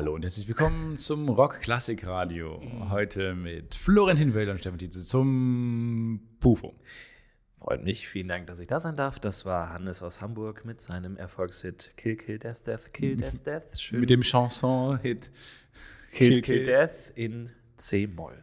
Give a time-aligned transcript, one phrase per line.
[0.00, 2.62] Hallo und herzlich willkommen zum Rock Klassik Radio.
[2.88, 6.74] Heute mit Florentin Wöller und Stefan Tietze zum Pufo.
[7.58, 8.08] Freut mich.
[8.08, 9.18] Vielen Dank, dass ich da sein darf.
[9.18, 13.78] Das war Hannes aus Hamburg mit seinem Erfolgshit Kill Kill Death Death Kill Death Death.
[13.78, 14.00] Schön.
[14.00, 15.30] Mit dem Chanson-Hit
[16.12, 18.42] Kill, Kill Kill Death in C-Moll.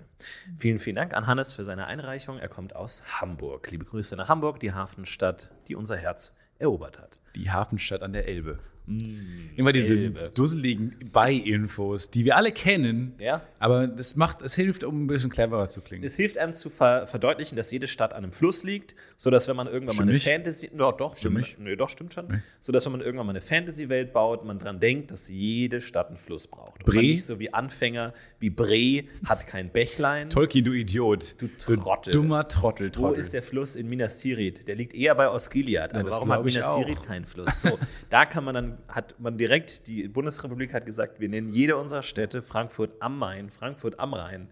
[0.59, 2.37] Vielen, vielen Dank an Hannes für seine Einreichung.
[2.37, 3.71] Er kommt aus Hamburg.
[3.71, 7.17] Liebe Grüße nach Hamburg, die Hafenstadt, die unser Herz erobert hat.
[7.33, 8.59] Die Hafenstadt an der Elbe.
[8.87, 13.13] Mm, Immer diese dusseligen Bei-Infos, die wir alle kennen.
[13.19, 13.41] Ja.
[13.59, 16.05] Aber das macht, es hilft, um ein bisschen cleverer zu klingen.
[16.05, 19.55] Es hilft einem zu ver verdeutlichen, dass jede Stadt an einem Fluss liegt, sodass wenn
[19.57, 20.19] man irgendwann Stimmt mal eine.
[20.21, 21.59] Fantasy, ja, doch, Stimmt nicht.
[21.59, 25.11] Nö, doch stimmt schon, sodass wenn man irgendwann mal eine Fantasy-Welt baut, man dran denkt,
[25.11, 26.85] dass jede Stadt einen Fluss braucht.
[26.85, 27.01] Und Bre?
[27.01, 30.29] nicht so wie Anfänger wie Bre hat kein Bächlein.
[30.29, 31.35] Tolkien, du Idiot.
[31.39, 32.13] Du Trottel.
[32.13, 33.19] dummer Trottel, Wo Trottel.
[33.19, 34.67] ist der Fluss in Minas Tirith?
[34.67, 35.93] Der liegt eher bei Osgiliath.
[35.93, 36.73] Aber das warum hat Minas.
[36.75, 37.61] Tirith keinen Fluss?
[37.61, 37.77] So,
[38.09, 42.03] da kann man dann, hat man direkt, die Bundesrepublik hat gesagt, wir nennen jede unserer
[42.03, 44.49] Städte Frankfurt am Main, Frankfurt am Rhein,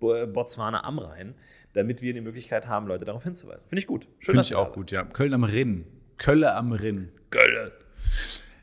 [0.00, 1.34] äh, Botswana am Rhein,
[1.72, 3.68] damit wir die Möglichkeit haben, Leute darauf hinzuweisen.
[3.68, 4.08] Finde ich gut.
[4.18, 5.04] Schön, Finde ich auch gut, ja.
[5.04, 5.84] Köln am Rinn.
[6.16, 7.10] Kölle am Rinn.
[7.30, 7.72] Gölle.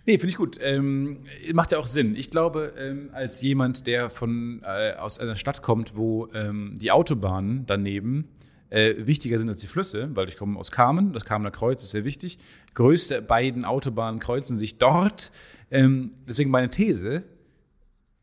[0.05, 0.59] Nee, finde ich gut.
[0.61, 2.15] Ähm, macht ja auch Sinn.
[2.15, 6.91] Ich glaube, ähm, als jemand, der von, äh, aus einer Stadt kommt, wo ähm, die
[6.91, 8.29] Autobahnen daneben
[8.69, 11.91] äh, wichtiger sind als die Flüsse, weil ich komme aus Kamen, das Kamener Kreuz ist
[11.91, 12.37] sehr wichtig.
[12.75, 15.31] Größte beiden Autobahnen kreuzen sich dort.
[15.71, 17.23] Ähm, deswegen meine These: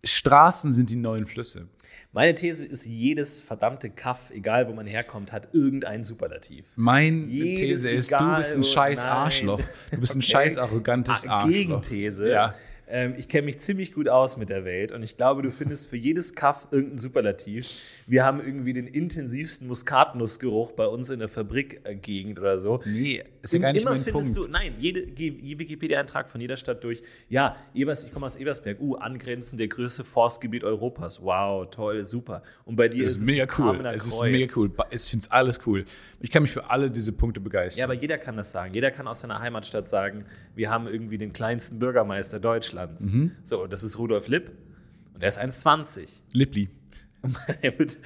[0.04, 1.68] Straßen sind die neuen Flüsse.
[2.14, 6.66] Meine These ist, jedes verdammte Kaff, egal wo man herkommt, hat irgendein Superlativ.
[6.76, 9.12] Meine These ist, du egal bist ein scheiß nein.
[9.12, 9.60] Arschloch.
[9.90, 10.26] Du bist ein Okay.
[10.30, 11.52] scheiß arrogantes Ah, Arschloch.
[11.52, 12.28] Gegenthese.
[12.30, 12.54] Ja.
[12.94, 15.88] Ähm, ich kenne mich ziemlich gut aus mit der Welt und ich glaube, du findest
[15.88, 17.80] für jedes Kaff irgendein Superlativ.
[18.06, 22.82] Wir haben irgendwie den intensivsten Muskatnussgeruch bei uns in der Fabrikgegend oder so.
[22.84, 24.46] Nee, ist ja gar nicht Immer mein findest Punkt.
[24.46, 27.02] du, nein, jede, geh je Wikipedia-Eintrag von jeder Stadt durch.
[27.30, 28.78] Ja, Ebers, ich komme aus Ebersberg.
[28.78, 31.22] Uh, angrenzend der größte Forstgebiet Europas.
[31.22, 32.42] Wow, toll, super.
[32.66, 33.86] Und bei dir Es ist ist mega das cool.
[33.86, 34.70] Es ist mega cool.
[34.90, 35.86] Ich finde alles cool.
[36.20, 37.78] Ich kann mich für alle diese Punkte begeistern.
[37.78, 38.74] Ja, aber jeder kann das sagen.
[38.74, 42.81] Jeder kann aus seiner Heimatstadt sagen, wir haben irgendwie den kleinsten Bürgermeister Deutschlands.
[43.00, 43.32] Mhm.
[43.44, 44.50] So, und das ist Rudolf Lipp.
[45.14, 46.08] Und er ist 1,20.
[46.32, 46.68] Lippli.
[47.62, 47.98] Er wird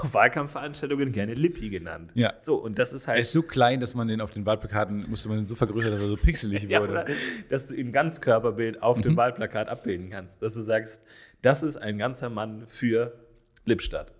[0.00, 2.10] auf Wahlkampfveranstaltungen gerne Lippi genannt.
[2.14, 2.32] Ja.
[2.40, 3.20] So, und das ist Er halt.
[3.20, 6.00] ist so klein, dass man den auf den Wahlplakaten musste man den so vergrößern, dass
[6.00, 6.92] er so pixelig ja, wurde.
[6.92, 7.06] oder,
[7.50, 9.02] dass du ihn Ganzkörperbild auf Mhm.
[9.02, 10.42] dem Wahlplakat abbilden kannst.
[10.42, 11.00] Dass du sagst,
[11.40, 13.12] das ist ein ganzer Mann für
[13.64, 14.10] Lippstadt.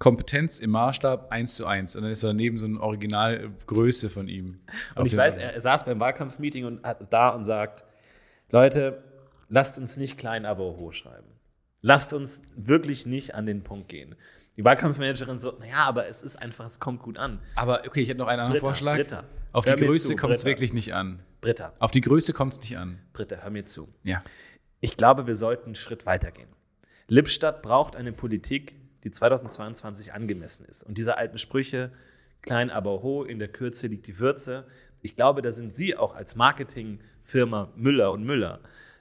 [0.00, 1.94] Kompetenz im Maßstab 1 zu 1.
[1.94, 4.58] Und dann ist daneben so eine Originalgröße von ihm.
[4.96, 7.84] Und Auf ich weiß, er, er saß beim Wahlkampfmeeting und hat da und sagt:
[8.50, 9.04] Leute,
[9.54, 11.28] lasst uns nicht klein, aber hoch schreiben.
[11.80, 14.16] Lasst uns wirklich nicht an den Punkt gehen.
[14.56, 17.38] Die Wahlkampfmanagerin so: Naja, aber es ist einfach, es kommt gut an.
[17.54, 18.96] Aber okay, ich hätte noch einen anderen Britta, Vorschlag.
[18.96, 21.20] Britta, Auf die Größe kommt es wirklich nicht an.
[21.40, 22.98] Britta, Auf die Größe kommt es nicht an.
[23.12, 23.88] Britta, hör mir zu.
[24.02, 24.24] Ja.
[24.80, 26.48] Ich glaube, wir sollten einen Schritt weitergehen.
[27.06, 30.82] Lippstadt braucht eine Politik, die 2022 angemessen ist.
[30.82, 31.92] Und diese alten Sprüche,
[32.42, 34.66] klein aber hoch, in der Kürze liegt die Würze.
[35.02, 38.60] Ich glaube, da sind Sie auch als Marketingfirma Müller und Müller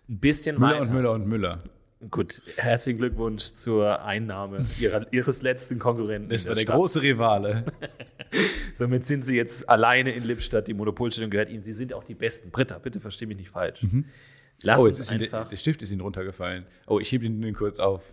[0.09, 0.81] ein bisschen Müller weiter.
[0.81, 1.63] und Müller und Müller.
[2.11, 6.29] Gut, herzlichen Glückwunsch zur Einnahme ihrer, Ihres letzten Konkurrenten.
[6.29, 6.75] Das war der Stadt.
[6.75, 7.65] große Rivale.
[8.75, 10.67] Somit sind Sie jetzt alleine in Lippstadt.
[10.67, 11.63] Die Monopolstellung gehört Ihnen.
[11.63, 12.51] Sie sind auch die Besten.
[12.51, 13.85] Britta, bitte versteh mich nicht falsch.
[14.61, 15.47] Lass Oh, uns ihm der, einfach.
[15.49, 16.65] der Stift ist ihm runtergefallen.
[16.87, 18.03] Oh, ich hebe ihn nur kurz auf.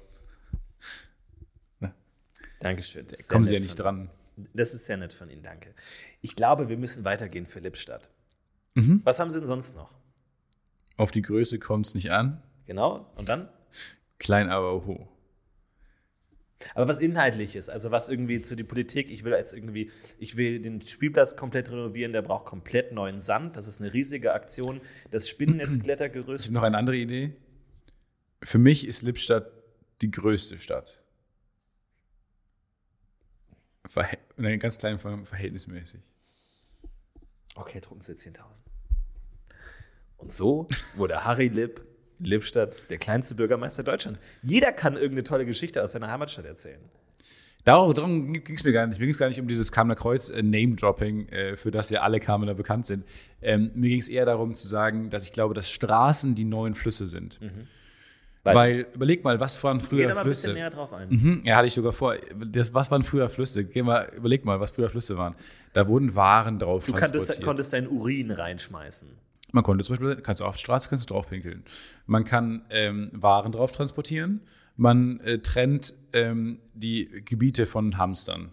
[2.60, 3.06] Dankeschön.
[3.08, 4.10] Das ist Kommen Sie ja nicht dran.
[4.54, 5.74] Das ist sehr nett von Ihnen, danke.
[6.20, 8.08] Ich glaube, wir müssen weitergehen für Lippstadt.
[8.74, 9.00] Mhm.
[9.04, 9.90] Was haben Sie denn sonst noch?
[11.00, 12.42] Auf die Größe kommt es nicht an.
[12.66, 13.48] Genau, und dann?
[14.18, 15.08] Klein aber hoch.
[16.74, 20.60] Aber was Inhaltliches, also was irgendwie zu die Politik, ich will jetzt irgendwie, ich will
[20.60, 24.82] den Spielplatz komplett renovieren, der braucht komplett neuen Sand, das ist eine riesige Aktion.
[25.10, 27.34] Das Ist Spinnennetzklettergerüst, noch eine andere Idee?
[28.42, 29.50] Für mich ist Lippstadt
[30.02, 30.98] die größte Stadt.
[33.86, 36.00] Verhält, in einem ganz kleinen Ver- verhältnismäßig.
[37.54, 38.36] okay, drucken Sie 10.000.
[40.20, 41.80] Und so wurde Harry Lipp
[42.22, 44.20] Lippstadt der kleinste Bürgermeister Deutschlands.
[44.42, 46.80] Jeder kann irgendeine tolle Geschichte aus seiner Heimatstadt erzählen.
[47.64, 48.98] Darum, darum ging es mir gar nicht.
[48.98, 52.20] Mir ging es gar nicht um dieses Kamener Kreuz äh, äh, für das ja alle
[52.20, 53.04] Kamener bekannt sind.
[53.42, 56.74] Ähm, mir ging es eher darum zu sagen, dass ich glaube, dass Straßen die neuen
[56.74, 57.38] Flüsse sind.
[58.42, 60.58] Weil- Weil, überleg mal, was waren Geh früher da mal ein bisschen Flüsse?
[60.60, 61.08] näher drauf ein.
[61.10, 62.16] Mhm, ja, hatte ich sogar vor.
[62.46, 63.64] Das, was waren früher Flüsse?
[63.64, 65.34] Geh mal, überleg mal, was früher Flüsse waren.
[65.74, 67.44] Da wurden Waren drauf Du konntest, transportiert.
[67.46, 69.08] konntest deinen Urin reinschmeißen.
[69.52, 71.64] Man konnte zum Beispiel, kannst du auf die Straße, kannst du drauf pinkeln.
[72.06, 74.40] Man kann ähm, Waren drauf transportieren.
[74.76, 78.50] Man äh, trennt ähm, die Gebiete von Hamstern.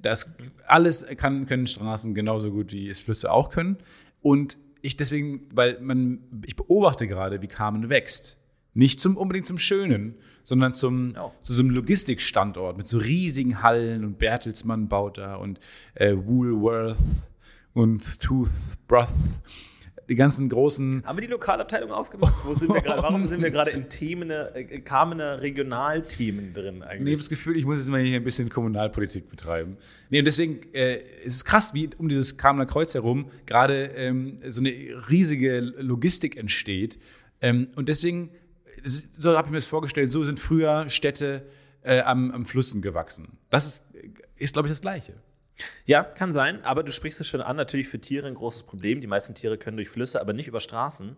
[0.00, 0.34] Das
[0.66, 3.76] alles kann, können Straßen genauso gut wie es Flüsse auch können.
[4.20, 8.36] Und ich deswegen, weil man, ich beobachte gerade, wie Kamen wächst.
[8.74, 11.30] Nicht zum, unbedingt zum Schönen, sondern zum, Ja.
[11.40, 15.60] zu so einem Logistikstandort mit so riesigen Hallen und Bertelsmann baut da und
[15.94, 16.96] äh, Woolworth
[17.74, 19.08] und Toothbrush.
[20.08, 21.04] Die ganzen großen.
[21.04, 22.34] Haben wir die Lokalabteilung aufgemacht?
[22.44, 23.02] Wo sind wir gerade?
[23.02, 27.18] Warum sind wir gerade in Themen, äh, Kamener Regionalthemen drin Ich habe eigentlich?
[27.18, 29.76] das Gefühl, ich muss jetzt mal hier ein bisschen Kommunalpolitik betreiben.
[30.10, 34.38] Nee, und deswegen äh, ist es krass, wie um dieses Kamener Kreuz herum gerade ähm,
[34.46, 34.70] so eine
[35.08, 36.98] riesige Logistik entsteht.
[37.40, 38.30] Ähm, und deswegen,
[38.84, 41.46] so habe ich mir das vorgestellt, so sind früher Städte
[41.82, 43.38] äh, am, am Flüssen gewachsen.
[43.50, 43.86] Das ist,
[44.36, 45.14] ist glaube ich, das Gleiche.
[45.84, 49.00] Ja, kann sein, aber du sprichst es schon an, natürlich für Tiere ein großes Problem.
[49.00, 51.16] Die meisten Tiere können durch Flüsse, aber nicht über Straßen.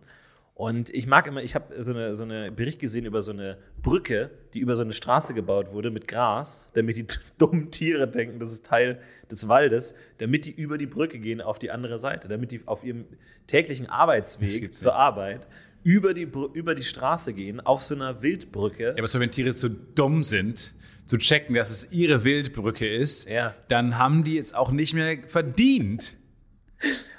[0.55, 3.57] Und ich mag immer, ich habe so eine, so eine Bericht gesehen über so eine
[3.81, 7.05] Brücke, die über so eine Straße gebaut wurde mit Gras, damit die
[7.37, 8.99] dummen Tiere denken, das ist Teil
[9.29, 12.85] des Waldes, damit die über die Brücke gehen auf die andere Seite, damit die auf
[12.85, 13.05] ihrem
[13.47, 14.99] täglichen Arbeitsweg zur nicht.
[14.99, 15.47] Arbeit
[15.83, 18.83] über die, über die Straße gehen, auf so einer Wildbrücke.
[18.83, 20.73] Ja, aber so, wenn Tiere zu dumm sind,
[21.05, 23.53] zu checken, dass es ihre Wildbrücke ist, Ja.
[23.67, 26.15] dann haben die es auch nicht mehr verdient.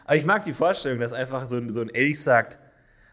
[0.05, 2.59] Aber ich mag die Vorstellung, dass einfach so ein, so ein Elch sagt,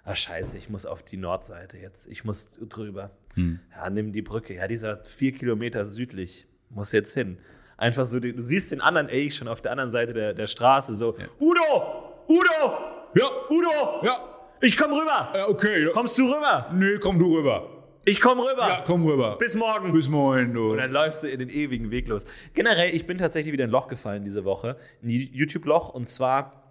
[0.03, 3.11] ah scheiße, ich muss auf die Nordseite jetzt, ich muss drüber.
[3.35, 4.53] Ja, nimm die Brücke.
[4.55, 7.37] Ja, dieser vier Kilometer südlich muss jetzt hin.
[7.77, 10.95] Einfach so, du siehst den anderen Elch schon auf der anderen Seite der, der Straße
[10.95, 12.77] so, Udo, Udo,
[13.15, 14.17] Ja, Udo, ja,
[14.61, 15.31] ich komm rüber.
[15.35, 15.87] ja okay.
[15.93, 16.69] Kommst du rüber?
[16.73, 17.72] Nee, komm du rüber.
[18.05, 18.67] Ich komm rüber.
[18.67, 19.37] Ja, komm rüber.
[19.37, 19.93] Bis morgen.
[19.93, 20.71] Bis morgen, du.
[20.71, 22.25] Und dann läufst du in den ewigen Weg los.
[22.53, 24.75] Generell, ich bin tatsächlich wieder in ein Loch gefallen diese Woche.
[25.01, 26.63] Ein YouTube-Loch und zwar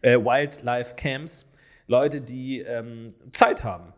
[0.00, 1.50] äh, Wildlife Camps.
[1.88, 3.92] Leute, die ähm, Zeit haben.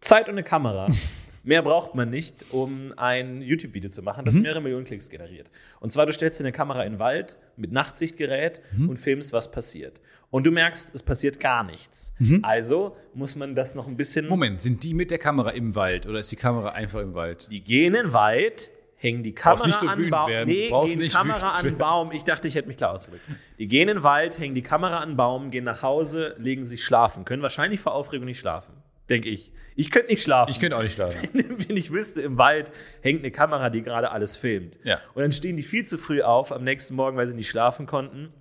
[0.00, 0.88] Zeit und eine Kamera.
[1.44, 5.50] Mehr braucht man nicht, um ein YouTube-Video zu machen, das mehrere Millionen Klicks generiert.
[5.80, 9.50] Und zwar, du stellst dir eine Kamera in den Wald mit Nachtsichtgerät und filmst, was
[9.50, 10.00] passiert.
[10.32, 12.14] Und du merkst, es passiert gar nichts.
[12.40, 16.06] Also muss man das noch ein bisschen Moment, sind die mit der Kamera im Wald
[16.06, 17.48] oder ist die Kamera einfach im Wald?
[17.50, 20.30] die gehen in den Wald, hängen die Kamera nicht so an Baum.
[20.30, 20.48] werden.
[20.48, 21.78] Nee, Brauchst gehen nicht Kamera an den werden.
[21.78, 22.12] Baum.
[22.12, 23.24] Ich dachte, ich hätte mich klar ausgedrückt.
[23.58, 26.64] Die gehen in den Wald, hängen die Kamera an den Baum, gehen nach Hause, legen
[26.64, 27.26] sich schlafen.
[27.26, 28.72] Können wahrscheinlich vor Aufregung nicht schlafen.
[29.10, 29.52] Denke ich.
[29.76, 30.50] Ich könnte nicht schlafen.
[30.50, 31.28] Ich könnte auch nicht schlafen.
[31.68, 34.78] Wenn ich wüsste, im Wald hängt eine Kamera, die gerade alles filmt.
[34.82, 34.98] Ja.
[35.12, 37.84] Und dann stehen die viel zu früh auf am nächsten Morgen, weil sie nicht schlafen
[37.84, 38.32] konnten,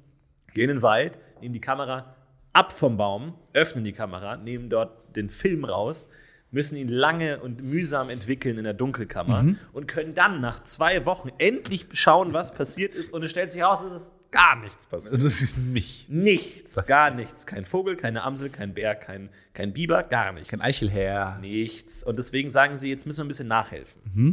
[0.54, 2.16] gehen in den Wald, nehmen die Kamera
[2.54, 6.10] ab vom Baum, öffnen die Kamera, nehmen dort den Film raus,
[6.52, 9.58] müssen ihn lange und mühsam entwickeln in der Dunkelkammer Mhm.
[9.74, 13.14] und können dann nach zwei Wochen endlich schauen, was passiert ist.
[13.14, 15.14] Und es stellt sich raus, es ist gar nichts passiert.
[15.14, 16.10] Das ist nicht.
[16.10, 17.46] Nichts, gar nichts.
[17.48, 20.50] Kein Vogel, keine Amsel, kein Bär, kein, kein Biber, gar nichts.
[20.50, 21.38] Kein Eichelherr.
[21.40, 22.04] Nichts.
[22.04, 24.02] Und deswegen sagen sie, jetzt müssen wir ein bisschen nachhelfen.
[24.14, 24.28] Mhm.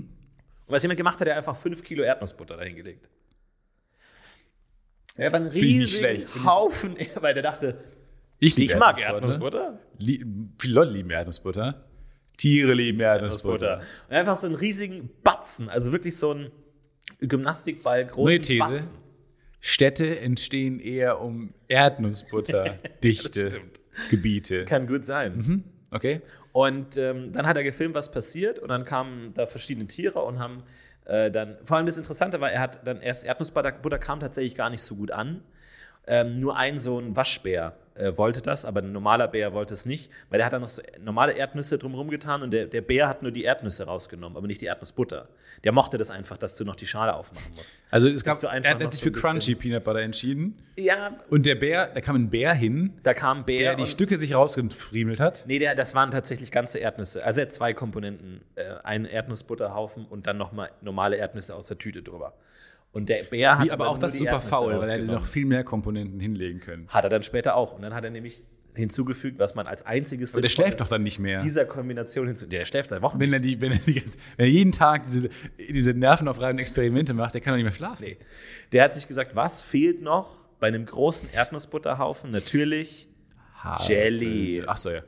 [0.67, 3.09] Und was jemand gemacht hat, der einfach fünf Kilo Erdnussbutter dahingelegt.
[5.19, 6.45] Er war ein riesiger.
[6.45, 7.79] Haufen, weil der dachte,
[8.39, 9.59] Ich, ich mag Erdnussbutter.
[9.59, 9.79] Erdnussbutter.
[9.99, 10.25] Lie
[10.59, 11.85] viele Leute lieben Erdnussbutter.
[12.37, 13.83] Tiere lieben Erdnussbutter.
[14.09, 16.51] Und einfach so einen riesigen Batzen, also wirklich so ein
[17.21, 18.59] Gymnastikball großen Neue These.
[18.61, 18.95] Batzen.
[19.61, 23.61] Städte entstehen eher um Erdnussbutter-dichte.
[24.11, 24.65] Gebiete.
[24.67, 25.65] Kann gut sein.
[25.91, 26.23] Okay?
[26.53, 28.61] Und ähm, dann hat er gefilmt, was passiert.
[28.61, 30.63] Und dann kamen da verschiedene Tiere und haben
[31.09, 31.57] äh, dann.
[31.65, 34.83] Vor allem das Interessante war, er hat dann erst Erdnussbutter Butter kam tatsächlich gar nicht
[34.83, 35.43] so gut an.
[36.07, 39.87] Ähm, nur ein so ein Waschbär äh, wollte das, aber ein normaler Bär wollte es
[39.87, 43.09] nicht, weil der hat dann noch so normale Erdnüsse drumherum getan und der, der Bär
[43.09, 45.29] hat nur die Erdnüsse rausgenommen, aber nicht die Erdnussbutter.
[45.65, 47.83] Der mochte das einfach, dass du noch die Schale aufmachen musst.
[47.91, 50.57] Also es gab, er hat sich so für ein Crunchy Peanut Butter entschieden.
[50.77, 53.59] Ja, Und der Bär, da kam ein Bär hin, da kam Bär.
[53.61, 55.45] der die Stücke sich rausgefriemelt hat.
[55.47, 57.25] Nee, der, das waren tatsächlich ganze Erdnüsse.
[57.25, 58.41] Also er hat zwei Komponenten.
[58.55, 62.35] Äh, einen Erdnussbutterhaufen und dann nochmal normale Erdnüsse aus der Tüte drüber.
[62.93, 64.99] Und der Bär hat Wie, aber auch nur das ist super Erdnüsse faul, weil er
[64.99, 66.89] hätte noch viel mehr Komponenten hinlegen können.
[66.89, 67.75] Hat er dann später auch.
[67.75, 68.43] Und dann hat er nämlich
[68.75, 71.41] hinzugefügt, was man als einziges Aber der schläft doch Sinnvolles dann nicht mehr.
[71.41, 72.47] dieser Kombination hinzu.
[72.47, 75.29] Der schläft seit Wochen Wenn er, die, wenn, er die, wenn er jeden Tag diese,
[75.59, 78.05] diese nervenaufreibenden Experimente macht, der kann doch nicht mehr schlafen.
[78.05, 78.17] Nee.
[78.73, 82.31] Der hat sich gesagt, was fehlt noch bei einem großen Erdnussbutterhaufen?
[82.31, 83.09] Natürlich
[83.87, 84.63] Jelly.
[84.67, 85.03] Ach so, ja.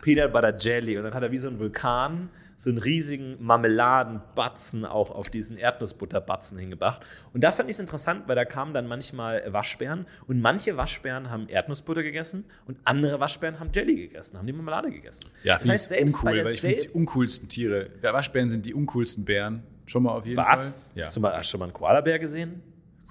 [0.00, 0.96] Peanut Butter Jelly.
[0.96, 5.56] Und dann hat er wie so ein Vulkan so einen riesigen Marmeladenbatzen auch auf diesen
[5.56, 7.02] Erdnussbutterbatzen hingebracht.
[7.32, 11.30] Und da fand ich es interessant, weil da kamen dann manchmal Waschbären und manche Waschbären
[11.30, 15.26] haben Erdnussbutter gegessen und andere Waschbären haben Jelly gegessen, haben die Marmelade gegessen.
[15.42, 17.90] Ja, das heißt, selbst uncool, bei weil ich finde die uncoolsten Tiere.
[18.02, 19.62] Waschbären sind die uncoolsten Bären.
[19.86, 20.88] Schon mal auf jeden Was?
[20.92, 20.98] Fall.
[21.00, 22.62] Ja, Hast du mal, hast schon mal einen Koalabär gesehen?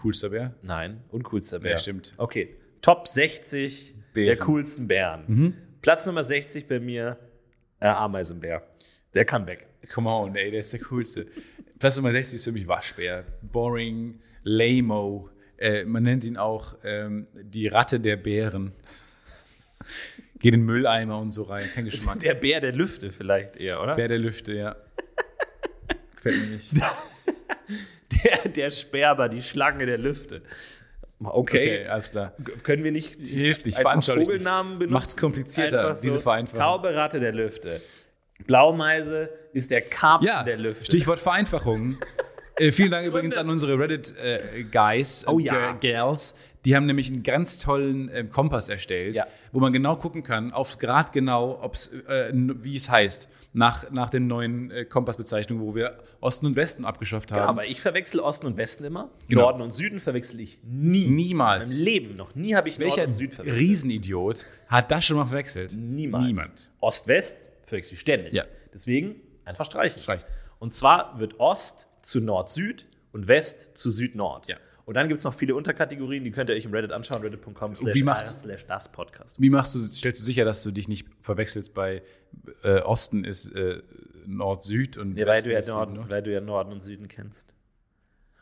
[0.02, 0.56] coolster Bär.
[0.64, 1.72] Nein, uncoolster Bär.
[1.74, 2.14] Ja, stimmt.
[2.18, 4.40] Okay, Top 60 der Bären.
[4.40, 5.56] coolsten Bären.
[5.82, 7.18] Platz Nummer 60 bei mir,
[7.80, 8.64] äh, Ameisenbär.
[9.14, 9.68] Der kann weg.
[9.94, 11.28] Come on, ey, der ist der coolste.
[11.80, 13.26] Platz Nummer 60 ist für mich Waschbär.
[13.42, 15.30] Boring, lamo.
[15.58, 18.72] Äh, man nennt ihn auch ähm, die Ratte der Bären.
[20.40, 21.70] Geht in Mülleimer und so rein.
[21.74, 22.20] Kein Geschmack.
[22.20, 23.96] Der Bär der Lüfte vielleicht eher, oder?
[23.96, 24.76] Bär der Lüfte, ja.
[26.16, 26.72] Gefällt mir nicht.
[28.24, 30.42] Der, der Sperber, die Schlange der Lüfte.
[31.24, 31.58] Okay.
[31.80, 32.34] Okay, alles klar.
[32.64, 34.80] Können wir nicht Hilft nicht, einfach veranschaulich Vogelnamen nicht.
[34.80, 34.94] benutzen?
[34.94, 36.60] Macht's komplizierter, Einfach diese Vereinfachung.
[36.60, 37.82] Taube Ratte der Lüfte.
[38.48, 40.86] Blaumeise ist der Karpfen Ja, der Lüfte.
[40.86, 41.98] Stichwort Vereinfachung.
[42.58, 45.74] äh, vielen Dank übrigens an unsere Reddit-Guys Oh und ja.
[45.74, 46.36] Girls.
[46.66, 49.26] Die haben nämlich einen ganz tollen ähm, Kompass erstellt, Ja.
[49.52, 54.10] wo man genau gucken kann, auf Grad genau, ob's, äh, wie es heißt, nach, nach
[54.12, 57.40] den neuen äh, Kompassbezeichnungen, wo wir Osten und Westen abgeschafft haben.
[57.40, 59.10] Ja, aber ich verwechsel Osten und Westen immer.
[59.28, 59.42] Genau.
[59.42, 61.08] Norden und Süden verwechsel ich nie.
[61.08, 61.78] Niemals.
[61.80, 63.60] Im Leben noch nie habe ich Welcher Nord und Süd verwechselt.
[63.60, 65.74] Riesenidiot hat das schon mal verwechselt?
[65.76, 66.26] Niemals.
[66.28, 66.70] Niemand.
[66.80, 67.40] Ost-West
[67.72, 68.34] verwechsel ich ständig.
[68.34, 68.44] Ja.
[68.74, 70.02] Deswegen einfach streichen.
[70.02, 70.26] Streichen.
[70.60, 74.48] Und zwar wird Ost zu Nord-Süd und West zu Süd-Nord.
[74.48, 74.58] Ja.
[74.86, 77.74] Und dann gibt es noch viele Unterkategorien, die könnt ihr euch im Reddit anschauen, reddit.com
[77.94, 79.40] wie machst- slash das Podcast.
[79.40, 82.02] Wie machst du, stellst du sicher, dass du dich nicht verwechselst bei
[82.64, 83.82] äh, Osten ist äh,
[84.26, 86.10] Nord-Süd und weil, Westen du ja ist Norden, Süd-Nord?
[86.10, 87.54] weil du ja Norden und Süden kennst.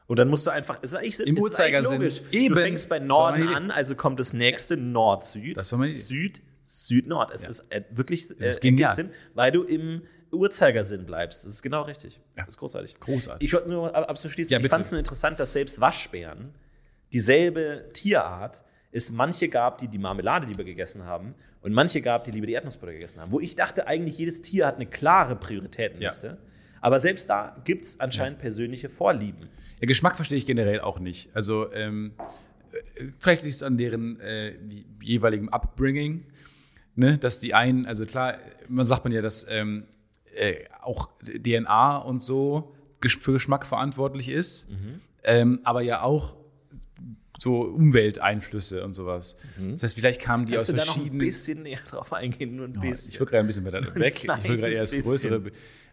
[0.08, 1.94] Und dann musst du einfach, ist eigentlich, Im ist eigentlich Uhrzeigersinn.
[2.02, 2.22] logisch.
[2.32, 2.56] Eben.
[2.56, 5.58] Du fängst bei Norden an, also kommt das nächste Nord-Süd.
[5.94, 7.32] Süd, Süd-Nord.
[7.34, 7.50] Es Ja.
[7.50, 8.92] ist äh, wirklich äh, ergibt genial.
[8.92, 11.44] Sinn, weil du im Uhrzeigersinn bleibst.
[11.46, 12.20] Das ist genau richtig.
[12.38, 12.44] Ja.
[12.46, 13.00] Das ist großartig.
[13.00, 13.48] Großartig.
[13.48, 16.54] Ich wollte nur ab- abzuschließen, Ja, ich fand es nur interessant, dass selbst Waschbären
[17.12, 22.32] dieselbe Tierart es manche gab, die die Marmelade lieber gegessen haben und manche gab, die
[22.32, 23.32] lieber die Erdnussbutter gegessen haben.
[23.32, 26.38] Wo ich dachte, eigentlich jedes Tier hat eine klare Prioritätenliste.
[26.82, 29.50] Aber selbst da gibt es anscheinend persönliche Vorlieben.
[29.82, 31.30] Ja, Geschmack verstehe ich generell auch nicht.
[31.36, 32.14] Also ähm,
[32.96, 34.54] äh, vielleicht liegt es an deren äh,
[35.02, 36.26] jeweiligem Upbringing,
[37.00, 37.18] ne?
[37.18, 38.36] dass die einen, also klar,
[38.68, 39.86] man sagt man ja, dass ähm,
[40.36, 44.68] äh, auch DNA und so für Geschmack verantwortlich ist,
[45.24, 46.36] ähm, aber ja auch
[47.40, 49.38] so Umwelteinflüsse und sowas.
[49.72, 51.20] Das heißt, vielleicht kamen die Kannst du aus da noch ein verschiedenen.
[51.26, 52.58] bisschen näher drauf eingehen?
[52.58, 53.12] Nur ein Oh, bisschen.
[53.14, 54.14] ich will gerade ein bisschen weiter weg.
[54.18, 55.44] Ich will gerade eher das größere.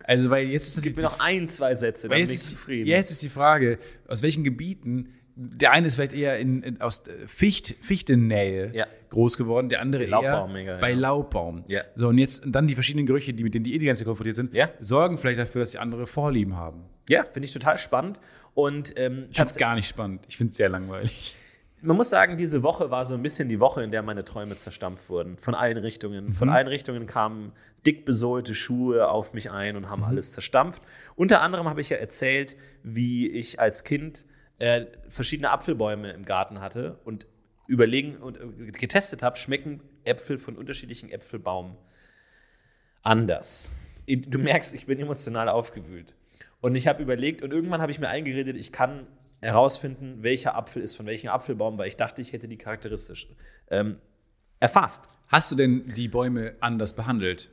[0.03, 2.87] Also, weil jetzt Gib mir noch ein, zwei Sätze, dann bin ich zufrieden.
[2.87, 7.07] jetzt ist die Frage, aus welchen Gebieten, der eine ist vielleicht eher in, in, aus
[7.07, 8.87] äh, Ficht, Fichtennähe Ja.
[9.11, 10.97] groß geworden, der andere Der eher Laubbaummega, bei ja.
[10.97, 11.65] Laubbaum.
[11.69, 11.83] Ja.
[11.95, 14.01] So, und jetzt und dann die verschiedenen Gerüche, die mit denen die eh die ganze
[14.01, 16.85] Zeit konfrontiert sind, sorgen vielleicht dafür, dass die andere Vorlieben haben.
[17.09, 18.19] Ja, finde ich total spannend.
[18.55, 20.25] Und ähm, Ich finde es gar nicht spannend.
[20.29, 21.37] Ich finde es sehr langweilig.
[21.83, 24.57] man muss sagen, diese Woche war so ein bisschen die Woche, in der meine Träume
[24.57, 25.37] zerstampft wurden.
[25.37, 26.33] Von allen Richtungen.
[26.33, 27.53] Von allen Richtungen kamen
[27.85, 30.83] dick besohlte Schuhe auf mich ein und haben alles zerstampft.
[31.15, 34.25] Unter anderem habe ich ja erzählt, wie ich als Kind
[34.59, 37.27] äh, verschiedene Apfelbäume im Garten hatte und
[37.67, 41.77] überlegen und äh, getestet habe, schmecken Äpfel von unterschiedlichen Äpfelbaum
[43.03, 43.71] anders.
[44.07, 46.15] Du merkst, ich bin emotional aufgewühlt.
[46.61, 49.07] Und ich habe überlegt und irgendwann habe ich mir eingeredet, ich kann
[49.41, 53.29] herausfinden, welcher Apfel ist von welchem Apfelbaum, weil ich dachte, ich hätte die charakteristisch
[53.71, 53.99] ähm,
[54.61, 55.09] erfasst.
[55.29, 57.51] Hast du denn die Bäume anders behandelt?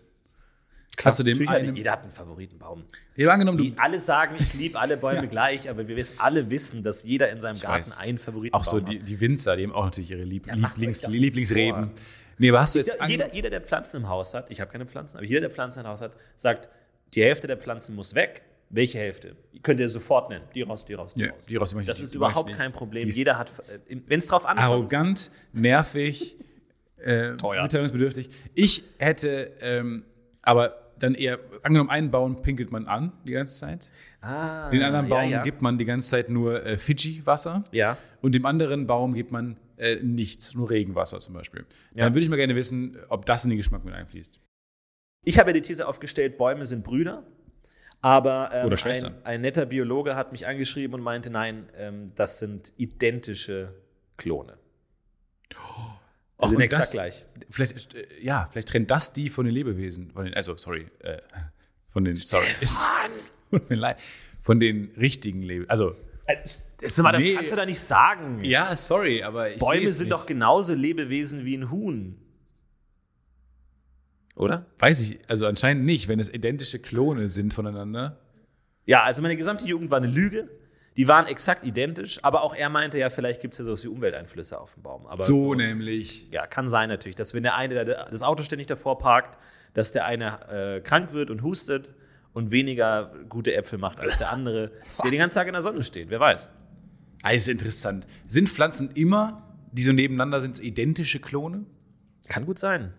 [1.04, 1.76] Hast du dem Natürlich hat einen.
[1.76, 2.84] jeder hat einen Favoritenbaum.
[3.18, 6.84] Angenommen, du, Die alle sagen, ich liebe alle Bäume gleich, aber wir wissen, alle wissen,
[6.84, 7.98] dass jeder in seinem Garten weiß.
[7.98, 9.08] einen Favoritenbaum auch so die, hat.
[9.10, 11.92] die Winzer, die haben auch natürlich ihre Lieb Ja, Lieblings Lieblingsreben.
[12.38, 12.96] Nee, aber hast du jetzt.
[13.08, 15.82] Jeder, jeder, der Pflanzen im Haus hat, ich habe keine Pflanzen, aber jeder, der Pflanzen
[15.82, 16.70] im Haus hat, sagt,
[17.14, 18.42] die Hälfte der Pflanzen muss weg.
[18.70, 19.36] Welche Hälfte?
[19.62, 20.46] Könnt ihr sofort nennen.
[20.56, 21.46] Die raus, die raus, die Ja, raus.
[21.46, 23.08] die raus, ich das ist ich überhaupt kein Problem.
[23.08, 23.52] Jeder hat,
[23.88, 26.36] wenn es drauf ankommt, arrogant, nervig,
[26.98, 27.62] äh, Teuer.
[27.64, 28.30] mitteilungsbedürftig.
[28.56, 30.06] Ich hätte, ähm,
[30.42, 33.90] aber dann eher, angenommen, einen Baum pinkelt man an die ganze Zeit.
[34.22, 35.42] ah, Den anderen ja, Baum ja.
[35.44, 37.66] gibt man die ganze Zeit nur äh, Fidschi-Wasser.
[37.72, 37.98] Ja.
[38.22, 41.66] Und dem anderen Baum gibt man äh, nichts, nur Regenwasser zum Beispiel.
[41.94, 42.06] Ja.
[42.06, 44.40] Dann würde ich mal gerne wissen, ob das in den Geschmack mit einfließt.
[45.26, 47.24] Ich habe ja die These aufgestellt, Bäume sind Brüder.
[48.02, 52.40] Aber ähm, Oder ein, ein netter Biologe hat mich angeschrieben und meinte, nein, ähm, das
[52.40, 53.74] sind identische
[54.18, 54.58] Klone.
[56.44, 57.26] Och, sind exakt das- gleich.
[57.50, 60.12] Vielleicht, äh, ja, vielleicht trennt das die von den Lebewesen.
[60.12, 60.88] Von den, also, sorry.
[61.00, 61.18] Äh,
[61.90, 62.48] von den, sorry.
[64.42, 65.70] Von den richtigen Lebewesen.
[65.70, 65.96] Also,
[66.26, 67.36] Also, das, das Nee.
[67.36, 68.44] kannst du da nicht sagen.
[68.44, 70.14] ja, sorry, aber ich Bäume sind nicht.
[70.14, 72.18] doch genauso Lebewesen wie ein Huhn.
[74.36, 74.66] Oder?
[74.80, 78.20] Weiß ich, also anscheinend nicht, wenn es identische Klone sind voneinander.
[78.86, 80.50] Ja, also meine gesamte Jugend war eine Lüge.
[80.96, 83.88] Die waren exakt identisch, aber auch er meinte ja, vielleicht gibt es ja sowas wie
[83.88, 85.08] Umwelteinflüsse auf dem Baum.
[85.08, 86.30] Aber So nämlich.
[86.30, 89.38] Ja, kann sein natürlich, dass wenn der eine das Auto ständig davor parkt,
[89.74, 91.92] dass der eine äh, krank wird und hustet
[92.34, 94.72] und weniger gute Äpfel macht als der andere,
[95.04, 96.10] der den ganzen Tag in der Sonne steht.
[96.10, 96.52] Wer weiß.
[97.24, 98.06] Also interessant.
[98.28, 101.66] Sind Pflanzen immer, die so nebeneinander sind, so identische Klone?
[102.28, 102.94] Kann gut sein.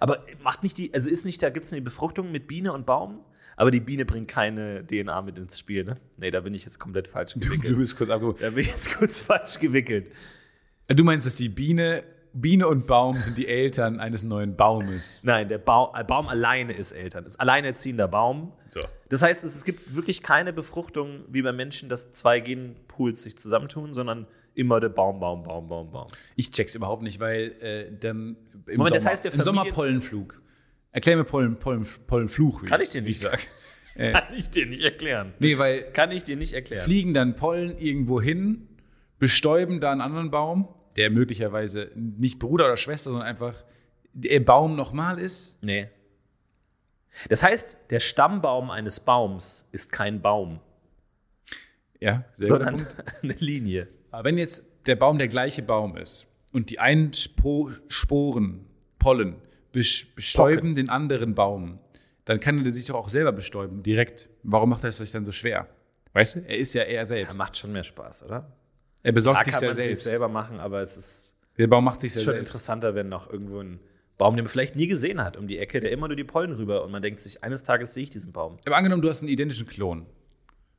[0.00, 2.86] Aber macht nicht die, also ist nicht, da gibt es eine Befruchtung mit Biene und
[2.86, 3.20] Baum,
[3.56, 5.96] aber die Biene bringt keine DNA mit ins Spiel, ne?
[6.16, 7.78] Nee, da bin ich jetzt komplett falsch Du, du gewickelt.
[7.78, 8.38] bist kurz abgeholt.
[8.40, 10.10] Da bin ich jetzt kurz falsch gewickelt.
[10.88, 12.04] Du meinst, dass die Biene
[12.36, 15.20] Biene und Baum sind die Eltern eines neuen Baumes.
[15.22, 17.26] Nein, der Baum, Baum alleine ist Eltern.
[17.26, 18.52] Ist alleinerziehender Baum.
[18.70, 18.80] So.
[19.08, 23.94] Das heißt, es gibt wirklich keine Befruchtung wie bei Menschen, dass zwei Genpools sich zusammentun,
[23.94, 26.08] sondern immer der Baum, Baum, Baum, Baum, Baum.
[26.34, 29.60] Ich check's überhaupt nicht, weil äh, dann im Moment, das Sommer, heißt, der im Sommer
[29.60, 30.42] Familien- Pollenflug.
[30.94, 32.62] Erklär mir Pollen, Pollen, Pollenfluch.
[32.62, 33.40] wie Kann ich dir nicht sag.
[33.96, 35.34] Kann ich dir nicht erklären.
[35.40, 36.84] Nee, weil Kann ich dir nicht erklären.
[36.84, 38.68] fliegen dann Pollen irgendwo hin,
[39.18, 43.64] bestäuben da einen anderen Baum, der möglicherweise nicht Bruder oder Schwester, sondern einfach
[44.12, 45.58] der Baum nochmal ist.
[45.62, 45.88] Nee.
[47.28, 50.60] Das heißt, der Stammbaum eines Baums ist kein Baum,
[52.00, 52.96] Ja, sehr sondern Punkt.
[53.22, 53.88] eine Linie.
[54.12, 58.66] Aber wenn jetzt der Baum der gleiche Baum ist und die einen Spo Sporen,
[59.00, 59.36] Pollen,
[59.74, 61.78] bes- bestäuben den anderen Baum,
[62.24, 64.28] dann kann er sich doch auch selber bestäuben, direkt.
[64.42, 65.68] Warum macht er es sich dann so schwer?
[66.12, 66.40] Weißt du?
[66.46, 67.36] Er ist ja er Ja, selbst.
[67.36, 68.52] macht schon mehr Spaß, oder?
[69.02, 70.04] Er besorgt Klar sich kann sehr man sich selbst.
[70.04, 72.38] selber machen, aber es ist Der Baum macht sich schon selbst.
[72.38, 73.80] interessanter, wenn noch irgendwo ein
[74.16, 76.52] Baum, den man vielleicht nie gesehen hat, um die Ecke, der immer nur die Pollen
[76.52, 78.58] rüber und man denkt sich, eines Tages sehe ich diesen Baum.
[78.64, 80.06] Aber angenommen, du hast einen identischen Klon.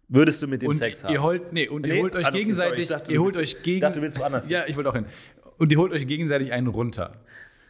[0.07, 1.13] Würdest du mit dem Und Sex haben?
[1.13, 3.57] ihr holt, nee, und Nee, ihr holt euch sorry, gegenseitig, ich dachte, ihr holt willst-
[3.57, 4.47] euch gegen, dachte, du willst woanders.
[4.49, 5.05] Ja, ich wollte auch hin.
[5.57, 7.21] Und ihr holt euch gegenseitig einen runter.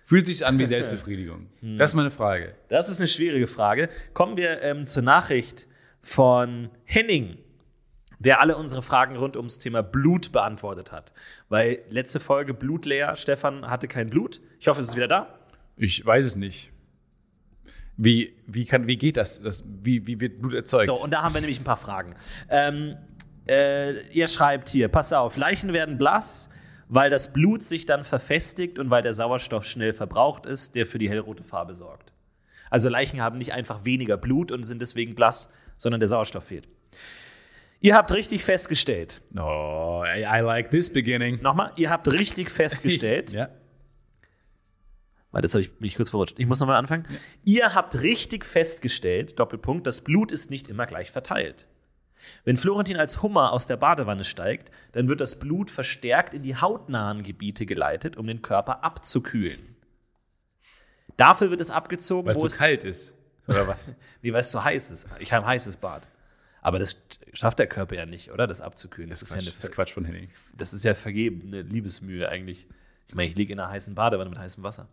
[0.05, 1.47] Fühlt sich an wie Selbstbefriedigung.
[1.61, 2.53] Das ist meine Frage.
[2.69, 3.89] Das ist eine schwierige Frage.
[4.13, 5.67] Kommen wir ähm, zur Nachricht
[5.99, 7.39] von Henning,
[8.19, 11.11] der alle unsere Fragen rund ums Thema Blut beantwortet hat.
[11.49, 14.41] Weil letzte Folge blutleer, Stefan hatte kein Blut.
[14.59, 15.39] Ich hoffe, es ist wieder da.
[15.75, 16.71] Ich weiß es nicht.
[17.97, 19.41] Wie, wie, kann, wie geht das?
[19.41, 20.85] das wie, wie wird Blut erzeugt?
[20.85, 22.13] So, und da haben wir nämlich ein paar Fragen.
[22.49, 22.95] Ähm,
[23.47, 26.49] äh, ihr schreibt hier, pass auf, Leichen werden blass,
[26.87, 30.99] weil das Blut sich dann verfestigt und weil der Sauerstoff schnell verbraucht ist, der für
[30.99, 32.11] die hellrote Farbe sorgt.
[32.69, 36.67] Also Leichen haben nicht einfach weniger Blut und sind deswegen blass, sondern der Sauerstoff fehlt.
[37.81, 41.41] Ihr habt richtig festgestellt, No, I, like this beginning.
[41.41, 43.49] nochmal, ihr habt richtig festgestellt, Ja.
[45.31, 46.35] Warte, jetzt habe ich mich kurz verrutscht.
[46.39, 47.05] Ich muss nochmal anfangen.
[47.43, 51.67] Ihr habt richtig festgestellt, Doppelpunkt, das Blut ist nicht immer gleich verteilt.
[52.43, 56.55] Wenn Florentin als Hummer aus der Badewanne steigt, dann wird das Blut verstärkt in die
[56.55, 59.75] hautnahen Gebiete geleitet, um den Körper abzukühlen.
[61.17, 63.13] Dafür wird es abgezogen, Weil es wo so es kalt ist.
[63.47, 63.95] Oder was?
[64.21, 65.07] Nee, weil es so heiß ist.
[65.19, 66.07] Ich habe ein heißes Bad.
[66.61, 66.99] Aber das
[67.33, 68.47] schafft der Körper ja nicht, oder?
[68.47, 69.11] Das abzukühlen.
[69.11, 70.29] Das, ist, ja eine, das Quatsch von Henning.
[70.57, 72.67] das ist ja vergebene Liebesmühe eigentlich.
[73.07, 74.87] Ich meine, ich liege in einer heißen Badewanne mit heißem Wasser.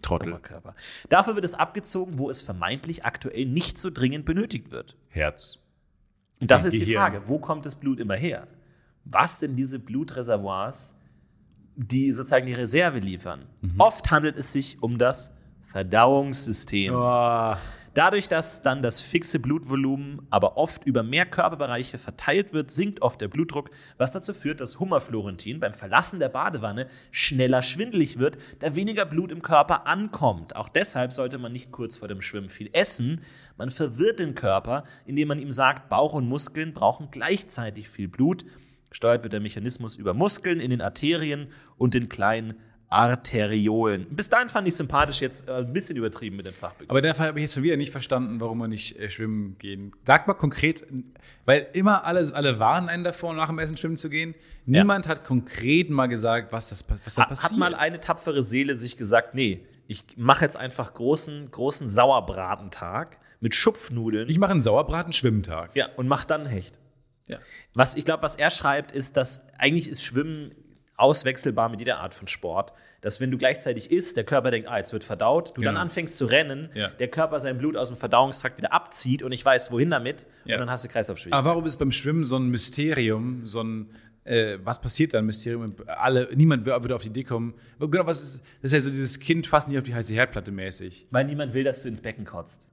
[0.00, 0.30] Trottel.
[0.30, 0.74] Oberkörper.
[1.10, 4.96] Dafür wird es abgezogen, wo es vermeintlich aktuell nicht so dringend benötigt wird.
[5.10, 5.58] Herz.
[6.40, 7.12] Und das ist die Gehirn.
[7.12, 8.48] Frage, wo kommt das Blut immer her?
[9.04, 10.96] Was sind diese Blutreservoirs,
[11.76, 13.46] die sozusagen die Reserve liefern?
[13.60, 13.74] Mhm.
[13.78, 16.94] Oft handelt es sich um das Verdauungssystem.
[16.94, 17.54] Oh,
[17.94, 23.20] Dadurch, dass dann das fixe Blutvolumen aber oft über mehr Körperbereiche verteilt wird, sinkt oft
[23.20, 28.76] der Blutdruck, was dazu führt, dass Hummerflorentin beim Verlassen der Badewanne schneller schwindelig wird, da
[28.76, 30.54] weniger Blut im Körper ankommt.
[30.54, 33.22] Auch deshalb sollte man nicht kurz vor dem Schwimmen viel essen.
[33.56, 38.44] Man verwirrt den Körper, indem man ihm sagt, Bauch und Muskeln brauchen gleichzeitig viel Blut.
[38.90, 42.54] Gesteuert wird der Mechanismus über Muskeln in den Arterien und den kleinen
[42.90, 44.06] Arteriolen.
[44.10, 46.90] Bis dahin fand ich sympathisch, jetzt äh, ein bisschen übertrieben mit den Fachbegriffen.
[46.90, 49.92] Aber dafür habe ich jetzt schon wieder nicht verstanden, warum man nicht äh, schwimmen gehen.
[50.02, 50.84] Sag mal konkret,
[51.44, 54.34] weil immer alle, alle warnen einen davor, nach dem Essen schwimmen zu gehen.
[54.66, 57.52] Niemand hat konkret mal gesagt, was, das, was da Hat, passiert.
[57.52, 63.18] hat mal eine tapfere Seele sich gesagt, nee, ich mache jetzt einfach großen, großen Sauerbratentag
[63.40, 64.28] mit Schupfnudeln.
[64.28, 65.74] ich mache einen Sauerbraten-Schwimmtag.
[65.74, 66.78] ja, und mach dann Hecht.
[67.26, 67.38] Ja.
[67.74, 70.52] Was ich glaube, was er schreibt, ist, dass eigentlich ist Schwimmen
[71.00, 72.72] auswechselbar mit jeder Art von Sport.
[73.00, 75.80] Dass wenn du gleichzeitig isst, der Körper denkt, ah, jetzt wird verdaut, du dann Genau.
[75.80, 76.88] anfängst zu rennen, Ja.
[76.88, 80.56] der Körper sein Blut aus dem Verdauungstrakt wieder abzieht und ich weiß, wohin damit, Ja.
[80.56, 81.38] und dann hast du Kreislaufschwierigkeiten.
[81.38, 83.90] Aber warum ist beim Schwimmen so ein Mysterium, so ein,
[84.24, 85.66] äh, was passiert da, ein Mysterium?
[85.86, 87.54] Alle, niemand würde auf die Idee kommen.
[87.78, 90.52] Genau, was ist, das ist ja so dieses Kind fast nicht auf die heiße Herdplatte
[90.52, 91.06] mäßig.
[91.10, 92.68] Weil niemand will, dass du ins Becken kotzt.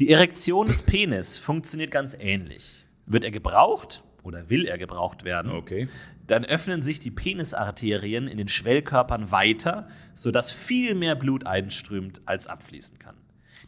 [0.00, 2.84] Die Erektion des Penis funktioniert ganz ähnlich.
[3.06, 5.88] Wird er gebraucht oder will er gebraucht werden, Okay.
[6.32, 12.46] Dann öffnen sich die Penisarterien in den Schwellkörpern weiter, sodass viel mehr Blut einströmt, als
[12.46, 13.16] abfließen kann.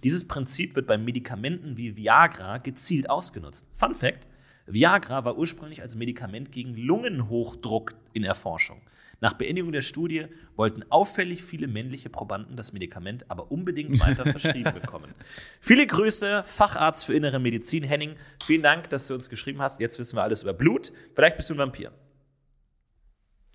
[0.02, 3.66] Dieses Prinzip wird bei Medikamenten wie Viagra gezielt ausgenutzt.
[3.74, 4.26] Fun Fact:
[4.66, 8.80] Viagra war ursprünglich als Medikament gegen Lungenhochdruck in Erforschung.
[9.20, 14.72] Nach Beendigung der Studie wollten auffällig viele männliche Probanden das Medikament aber unbedingt weiter verschrieben
[14.72, 15.14] bekommen.
[15.60, 18.16] Viele Grüße, Facharzt für innere Medizin Henning.
[18.42, 19.80] Vielen Dank, dass du uns geschrieben hast.
[19.80, 20.92] Jetzt wissen wir alles über Blut.
[21.14, 21.92] Vielleicht bist du ein Vampir.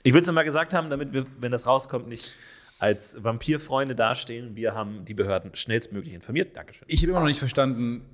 [0.04, 2.36] Ich will es nochmal gesagt haben, damit wir, wenn das rauskommt, nicht
[2.80, 4.56] als Vampirfreunde dastehen.
[4.56, 6.56] Wir haben die Behörden schnellstmöglich informiert.
[6.56, 6.86] Dankeschön.
[6.88, 8.06] Ich habe immer noch nicht verstanden,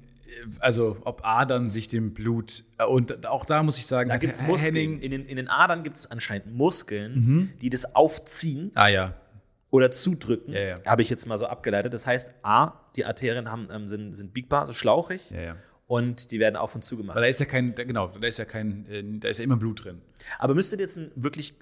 [0.60, 4.34] also ob Adern sich dem Blut äh, und auch da muss ich sagen, Da gibt
[4.34, 4.76] es Muskeln.
[4.76, 9.14] Henning, In den, in den Adern gibt es anscheinend Muskeln, die das aufziehen ah ja,
[9.70, 10.54] oder zudrücken.
[10.54, 10.80] Ja, ja.
[10.86, 11.94] Habe ich jetzt mal so abgeleitet.
[11.94, 15.56] Das heißt, A, die Arterien haben, ähm, sind, sind biegbar, so schlauchig ja, ja.
[15.86, 17.16] und die werden auf und zu gemacht.
[17.16, 19.58] Weil da ist ja kein, genau, da ist ja kein, äh, da ist ja immer
[19.58, 20.02] Blut drin.
[20.40, 21.54] Aber müsste jetzt ein wirklich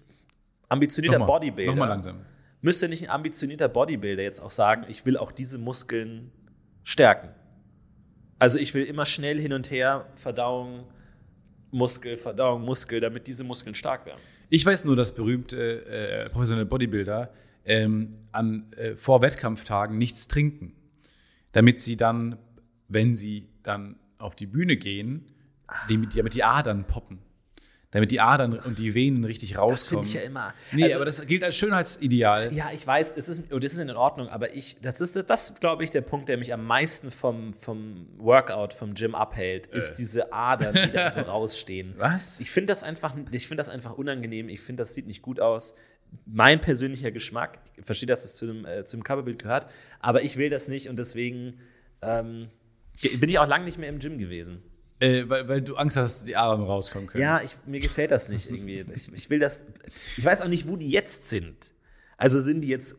[0.74, 2.18] ambitionierter Nochmal, Bodybuilder, Nochmal langsam.
[2.62, 6.32] müsste nicht ein ambitionierter Bodybuilder jetzt auch sagen, ich will auch diese Muskeln
[6.84, 7.30] stärken?
[8.40, 10.86] Also ich will immer schnell hin und her Verdauung,
[11.72, 14.20] Muskel, Verdauung, Muskel, damit diese Muskeln stark werden.
[14.50, 17.32] Ich weiß nur, dass berühmte äh, professionelle Bodybuilder
[17.66, 20.76] ähm, an äh, vor Wettkampftagen nichts trinken,
[21.54, 22.38] damit sie dann,
[22.88, 25.26] wenn sie dann auf die Bühne gehen,
[25.90, 27.20] damit die Adern poppen,
[27.94, 30.06] damit die Adern und die Venen richtig Das finde rauskommen.
[30.08, 30.54] ich ja immer.
[30.72, 32.52] Nee, Also- aber das gilt als Schönheitsideal.
[32.54, 35.56] Ja, ich weiß, es ist, und das ist in Ordnung, aber ich, das ist, das
[35.60, 39.94] glaube ich, der Punkt, der mich am meisten vom, vom Workout, vom Gym abhält, ist
[39.96, 41.94] diese Adern, die da so rausstehen.
[41.98, 42.40] Was?
[42.40, 44.50] Ich finde das einfach, ich finde das einfach unangenehm.
[44.50, 45.76] Ich finde, das sieht nicht gut aus.
[46.26, 49.68] Mein persönlicher Geschmack, ich verstehe, dass es zu dem, äh, zum Coverbild gehört,
[50.00, 51.60] aber ich will das nicht und deswegen
[52.04, 52.50] ähm,
[53.20, 54.62] bin ich auch lange nicht mehr im Gym gewesen.
[55.04, 57.24] Äh, weil, weil du Angst hast, dass die Adern rauskommen können.
[57.24, 58.86] Ja, ich, mir gefällt das nicht irgendwie.
[58.96, 59.66] Ich, ich will das.
[60.16, 61.58] Ich weiß auch nicht, wo die jetzt sind.
[62.16, 62.96] Also sind die jetzt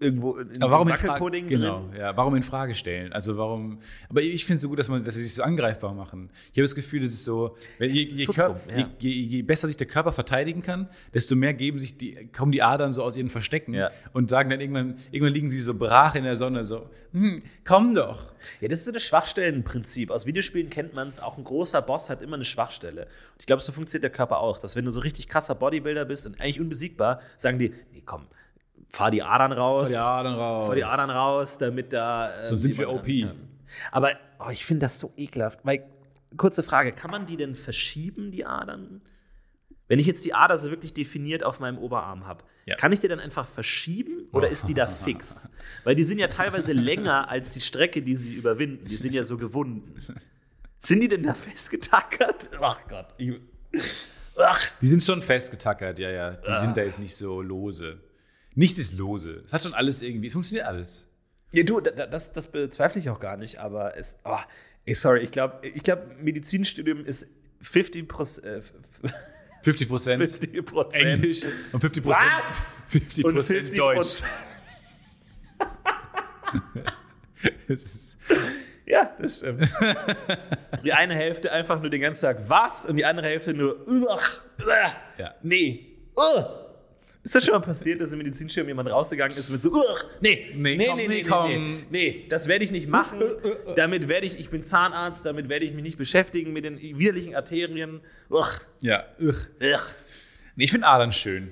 [0.00, 1.98] irgendwo in Aber warum in Frage, genau, drin?
[2.00, 3.12] ja, warum in Frage stellen?
[3.12, 3.80] Also warum?
[4.08, 6.30] Aber ich finde es so gut, dass man, dass sie sich so angreifbar machen.
[6.52, 8.56] Ich habe das Gefühl, das ist so, wenn, je, Das ist je, so Kör- dumm,
[8.70, 8.90] ja.
[8.98, 12.52] je, je, je besser sich der Körper verteidigen kann, desto mehr geben sich die, kommen
[12.52, 13.90] die Adern so aus ihren Verstecken Ja.
[14.12, 17.94] und sagen dann irgendwann, irgendwann liegen sie so brach in der Sonne, so, hm, komm
[17.94, 18.32] doch.
[18.60, 20.10] Ja, das ist so ein Schwachstellenprinzip.
[20.10, 21.20] Aus Videospielen kennt man es.
[21.20, 23.02] Auch ein großer Boss hat immer eine Schwachstelle.
[23.06, 24.58] Und ich glaube, so funktioniert der Körper auch.
[24.58, 28.26] Dass wenn du so richtig krasser Bodybuilder bist und eigentlich unbesiegbar, sagen die, nee, komm,
[28.90, 29.92] fahr die Adern raus.
[29.92, 30.66] Fahr die Adern raus.
[30.66, 32.40] Fahr die Adern raus, damit da.
[32.40, 33.06] Äh, So sind wir OP.
[33.92, 35.60] Aber oh, ich finde das so ekelhaft.
[35.64, 35.84] Weil,
[36.36, 39.00] kurze Frage, kann man die denn verschieben, die Adern?
[39.88, 42.76] Wenn ich jetzt die Ader so wirklich definiert auf meinem Oberarm habe, Ja.
[42.76, 45.48] kann ich die dann einfach verschieben oder ist die da fix?
[45.84, 48.84] Weil die sind ja teilweise länger als die Strecke, die sie überwinden.
[48.84, 49.94] Die sind ja so gewunden.
[50.78, 52.50] Sind die denn da festgetackert?
[52.60, 53.06] Ach Gott.
[53.16, 53.34] Ich,
[54.38, 54.60] ach.
[54.80, 56.30] Die sind schon festgetackert, ja, ja.
[56.32, 57.98] Die sind da jetzt nicht so lose.
[58.58, 59.42] Nichts ist lose.
[59.46, 61.06] Es hat schon alles irgendwie, es funktioniert alles.
[61.52, 64.16] Ja, du, da- da- das, das bezweifle ich auch gar nicht, aber es.
[64.24, 64.36] Oh,
[64.84, 67.28] ey, sorry, ich glaube, ich glaub, Medizinstudium ist
[67.62, 68.46] 50 Prozent.
[68.46, 68.60] Äh,
[69.62, 71.04] 50 Prozent 50 Prozent.
[71.04, 71.42] Englisch
[71.72, 72.82] und 50 Prozent Was?
[72.88, 74.22] 50 Und Prozent 50 Deutsch.
[77.68, 78.16] Das ist,
[78.86, 79.68] Ja, das stimmt.
[80.84, 84.06] die eine Hälfte einfach nur den ganzen Tag was und die andere Hälfte nur ugh,
[84.60, 85.34] ugh, Ja.
[85.42, 85.96] nee.
[86.16, 86.64] ugh.
[87.22, 90.50] Ist das schon mal passiert, dass im Medizinstudium jemand rausgegangen ist mit so ugh, nee,
[90.54, 91.48] Nee, komm, nee, komm.
[91.50, 93.20] nee, nee, das werde ich nicht machen.
[93.76, 97.34] Damit werde ich, ich bin Zahnarzt, damit werde ich mich nicht beschäftigen mit den widerlichen
[97.34, 98.00] Arterien.
[98.30, 98.46] Ugh,
[98.80, 99.50] ja, ugh.
[99.60, 99.80] ugh.
[100.56, 101.50] Nee, ich finde Adern schön.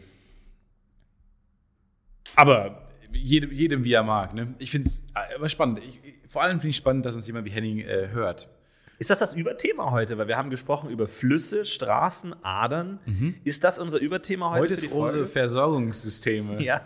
[2.34, 4.34] Aber jedem, jedem wie er mag.
[4.34, 4.54] Ne?
[4.58, 5.80] Ich finde es aber spannend.
[5.80, 8.48] Ich- vor allem finde ich spannend, dass uns jemand wie Henning äh, hört.
[8.98, 10.16] Ist das das Überthema heute?
[10.16, 12.98] Weil wir haben gesprochen über Flüsse, Straßen, Adern.
[13.44, 14.62] Ist das unser Überthema heute?
[14.62, 15.26] Heute ist Folge?
[15.26, 16.62] Versorgungssysteme.
[16.62, 16.80] Ja,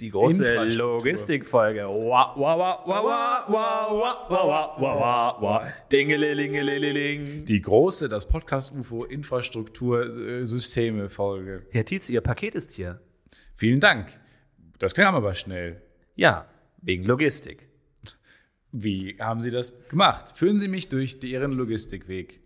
[0.00, 0.64] die große.
[0.64, 1.84] Logistikfolge.
[1.84, 5.64] Wa, wa, wa, wa, wa, wa, wa, wa, wa, wa, wa, wa.
[5.92, 7.44] Dingelingelingeling.
[7.44, 11.66] Die große, das Podcast-UFO Infrastruktursysteme-Folge.
[11.70, 13.00] Herr Tietz, Ihr Paket ist hier.
[13.54, 14.08] Vielen Dank.
[14.80, 15.80] Das kam aber schnell.
[16.16, 16.48] Ja,
[16.80, 17.68] wegen Logistik.
[18.72, 20.32] Wie haben Sie das gemacht?
[20.36, 22.40] Führen Sie mich durch deren Logistikweg.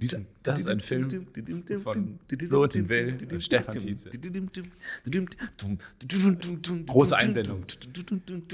[0.00, 1.08] Dieser- das ist ein Film
[1.82, 2.18] von
[2.48, 4.10] Florentin Will und Stefan Tietze.
[6.86, 7.64] Große Einblendung.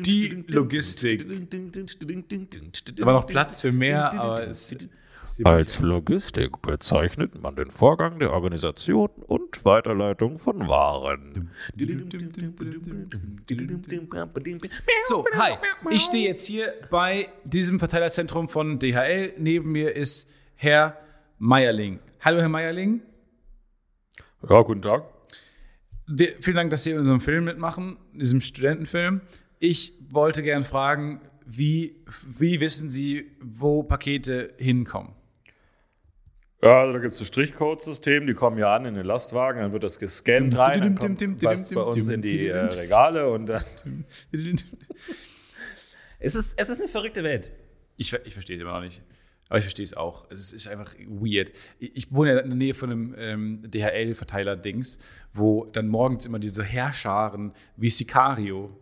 [0.04, 1.26] Die Logistik.
[3.00, 4.76] War noch Platz für mehr, aber es
[5.44, 11.50] Als Logistik bezeichnet man den Vorgang der Organisation und Weiterleitung von Waren.
[15.04, 15.52] So, hi.
[15.90, 19.34] Ich stehe jetzt hier bei diesem Verteilerzentrum von DHL.
[19.38, 20.96] Neben mir ist Herr
[21.38, 22.00] Meierling.
[22.24, 23.02] Hallo, Herr Meierling.
[24.48, 25.04] Ja, guten Tag.
[26.06, 29.20] Wir, vielen Dank, dass Sie in unserem Film mitmachen, in diesem Studentenfilm.
[29.60, 35.12] Ich wollte gern fragen, wie, wie wissen Sie, wo Pakete hinkommen?
[36.60, 39.72] Ja, also da gibt es ein Strichcode-System, die kommen ja an in den Lastwagen, dann
[39.72, 43.64] wird das gescannt rein, dann kommt was bei uns in die äh, Regale und dann.
[46.20, 47.52] Es ist, es ist eine verrückte Welt.
[47.96, 49.02] Ich, ich verstehe es immer noch nicht.
[49.48, 50.26] Aber ich verstehe es auch.
[50.30, 51.52] Es ist, einfach weird.
[51.78, 54.98] Ich, ich wohne ja in der Nähe von einem ähm, DHL-Verteiler-Dings,
[55.32, 58.76] wo dann morgens immer diese Herrscharen wie Sicario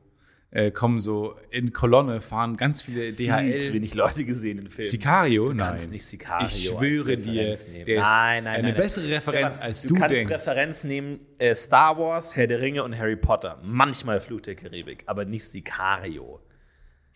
[0.51, 3.51] äh, kommen so in Kolonne, fahren ganz viele DHL.
[3.51, 4.89] Viel zu wenig Leute gesehen im Film.
[4.89, 5.49] Sicario?
[5.49, 5.69] Du Nein.
[5.71, 7.57] kannst nicht Sicario Ich schwöre dir,
[7.87, 10.33] der Nein, nein, eine bessere Referenz, als du du kannst denkst.
[10.33, 13.59] Referenz nehmen, äh, Star Wars, Herr der Ringe und Harry Potter.
[13.63, 16.41] Manchmal Fluch der Karibik, aber nicht Sicario.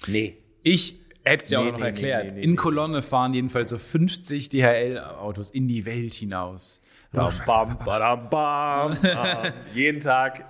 [0.07, 0.37] Nee.
[0.62, 2.35] Ich hätte es ja Nee, auch noch nee, erklärt.
[2.35, 2.57] nee, in.
[2.57, 6.81] Kolonne fahren jedenfalls so 50 DHL-Autos in die Welt hinaus.
[7.12, 8.97] Bam, bam, badam, bam.
[9.75, 10.45] Jeden Tag.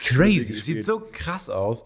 [0.00, 0.54] Crazy.
[0.56, 1.84] Sieht so krass aus.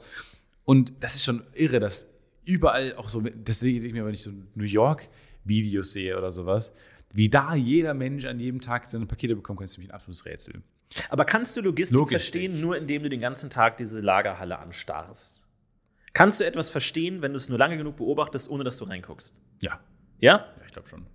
[0.65, 2.11] Und das ist schon irre, dass
[2.45, 6.73] überall auch so, deswegen denke ich mir, wenn ich so New York-Videos sehe oder sowas,
[7.13, 10.25] wie da jeder Mensch an jedem Tag seine Pakete bekommen kann, ist nämlich ein absolutes
[10.27, 10.63] Rätsel.
[11.09, 12.31] Aber kannst du Logistik Logistisch.
[12.33, 15.43] verstehen, nur indem du den ganzen Tag diese Lagerhalle anstarrst?
[16.13, 19.35] Kannst du etwas verstehen, wenn du es nur lange genug beobachtest, ohne dass du reinguckst?
[19.61, 19.81] Ja,
[20.21, 20.37] Ja?
[20.39, 21.07] ja ich glaube schon.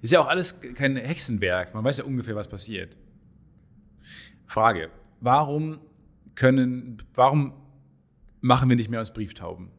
[0.00, 1.74] Ist ja auch alles kein Hexenwerk.
[1.74, 2.96] Man weiß ja ungefähr, was passiert.
[4.46, 5.80] Frage: Warum
[6.34, 7.52] können, warum
[8.40, 9.70] machen wir nicht mehr aus Brieftauben?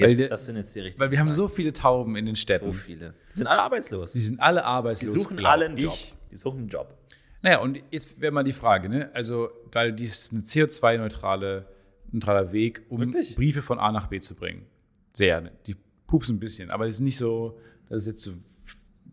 [0.00, 2.24] Weil Jetzt, der- das sind jetzt die richtigen Weil wir haben so viele Tauben in
[2.26, 2.72] den so Städten.
[2.72, 3.14] viele.
[3.32, 4.12] Die sind alle arbeitslos.
[4.12, 5.12] Die sind alle Die arbeitslos.
[5.12, 5.92] suchen glaub alle einen Job.
[5.92, 6.14] ich.
[6.30, 6.96] Die suchen einen Job.
[7.42, 9.10] Naja, und jetzt wäre mal die Frage, ne?
[9.14, 11.66] Also, weil dies ist eine CO2-neutrale
[12.12, 13.34] neutraler Weg, um Wirklich?
[13.34, 14.66] Briefe von A nach B zu bringen.
[15.12, 15.40] Sehr.
[15.40, 15.50] ne?
[15.66, 15.74] Die
[16.06, 18.32] pupsen ein bisschen, aber es ist nicht so, dass es jetzt so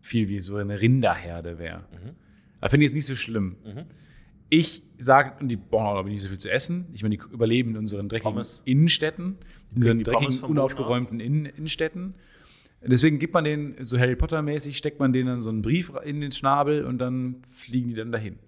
[0.02, 1.80] viel wie so eine Rinderherde wäre.
[1.90, 2.14] Mhm.
[2.60, 3.56] Da finde ich es nicht so schlimm.
[4.48, 6.86] Ich sage, und die brauchen ich, nicht so viel zu essen.
[6.92, 8.62] Ich meine, die überleben in unseren dreckigen Pommes.
[8.64, 9.38] Innenstädten,
[9.72, 12.14] in unseren dreckigen, unaufgeräumten Innen Innenstädten.
[12.82, 16.20] Deswegen gibt man denen, so Harry Potter-mäßig, steckt man denen dann so einen Brief in
[16.20, 18.38] den Schnabel und dann fliegen die dann dahin.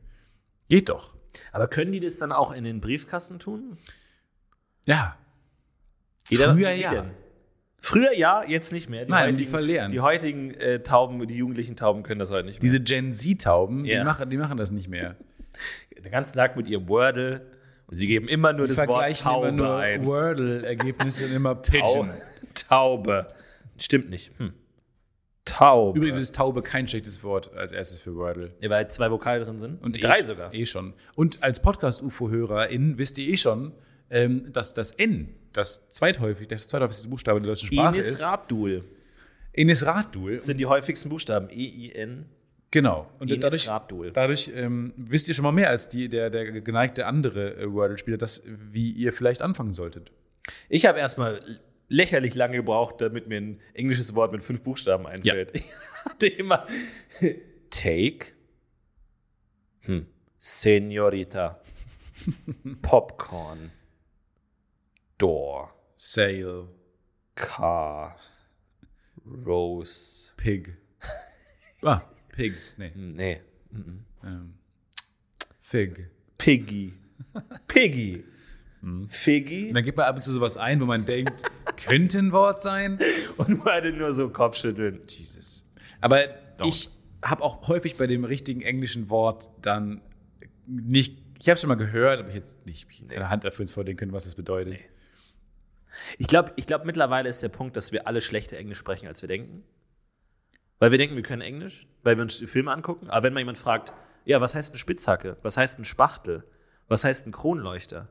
[0.69, 1.15] Geht doch.
[1.53, 3.79] Aber können die das dann auch in den Briefkasten tun?
[4.87, 5.17] Ja.
[6.29, 6.91] Jeder- Früher ja.
[6.91, 7.11] denn?
[7.81, 9.05] Früher ja, jetzt nicht mehr.
[9.07, 9.95] Die Nein, die verlernt.
[9.95, 12.61] Die heutigen äh, Tauben, die jugendlichen Tauben können das heute nicht mehr.
[12.61, 14.01] Diese Gen Z-Tauben, Ja.
[14.01, 15.17] die, machen, die machen das nicht mehr.
[16.05, 17.47] Den ganzen Tag mit ihrem Wordle
[17.87, 20.07] und sie geben immer nur Die das Wort vergleichen immer Taube nur ein.
[20.07, 22.11] Wordle-Ergebnisse und immer Pigeon.
[22.55, 23.27] Taube.
[23.79, 24.31] Stimmt nicht.
[24.39, 24.53] Hm.
[25.47, 25.99] Taube.
[25.99, 28.53] Übrigens ist Taube kein schlechtes Wort als erstes für Wordle.
[28.61, 29.83] Ja, weil zwei Vokale drin sind.
[29.83, 30.53] Und drei eh, sogar.
[30.53, 30.93] Eh schon.
[31.15, 33.73] Und als Podcast-UFO-HörerInnen wisst ihr eh schon,
[34.11, 38.23] ähm, dass das N, das zweithäufig, der zweithäufigste Buchstabe der deutschen Sprache Enis ist.
[38.23, 38.85] Radul
[39.55, 40.41] Enis Radul.
[40.41, 41.49] sind die häufigsten Buchstaben.
[41.51, 42.27] E-I-N.
[42.71, 43.11] Genau.
[43.19, 47.07] Und Enis dadurch, dadurch ähm, wisst ihr schon mal mehr als die, der, der geneigte
[47.07, 50.13] andere äh, Wordle-Spieler, das, wie ihr vielleicht anfangen solltet.
[50.69, 51.41] Ich habe erstmal
[51.89, 55.53] lächerlich lange gebraucht, damit mir ein englisches Wort mit fünf Buchstaben einfällt.
[55.99, 56.67] Ich hatte immer
[57.71, 58.33] Take,
[59.81, 60.07] hm.
[60.39, 61.61] Senorita,
[62.83, 63.73] Popcorn,
[65.19, 66.69] Door, Sail,
[67.35, 68.17] Car,
[69.45, 70.33] Rose.
[70.37, 70.77] Pig.
[71.83, 72.03] Ah,
[72.39, 72.79] Pigs.
[72.79, 72.93] Nee.
[72.95, 73.41] Nee,
[74.25, 74.55] Ähm,
[75.61, 76.09] Fig.
[76.39, 76.95] Piggy.
[77.67, 78.25] Piggy.
[79.09, 79.69] Figgy.
[79.69, 81.43] Und dann gibt man ab und zu sowas ein, wo man denkt,
[81.77, 83.01] könnte ein Wort sein.
[83.37, 85.03] Und beide nur so Kopfschütteln.
[85.09, 85.65] Jesus.
[86.01, 86.21] Aber
[86.65, 86.91] ich
[87.25, 90.01] habe auch häufig bei dem richtigen englischen Wort dann
[90.67, 93.73] nicht, ich habe es schon mal gehört, aber ich jetzt nicht eine Hand dafür ins
[93.73, 94.79] Vorlegen können, was das bedeutet.
[96.19, 99.23] Ich glaube, ich glaub, mittlerweile ist der Punkt, dass wir alle schlechter Englisch sprechen, als
[99.23, 99.65] wir denken.
[100.79, 103.11] Weil wir denken, wir können Englisch, weil wir uns die Filme angucken.
[103.11, 103.93] Aber wenn mal jemand fragt,
[104.25, 105.37] ja, was heißt eine Spitzhacke?
[105.43, 106.45] Was heißt ein Spachtel?
[106.87, 108.09] Was heißt ein Kronleuchter?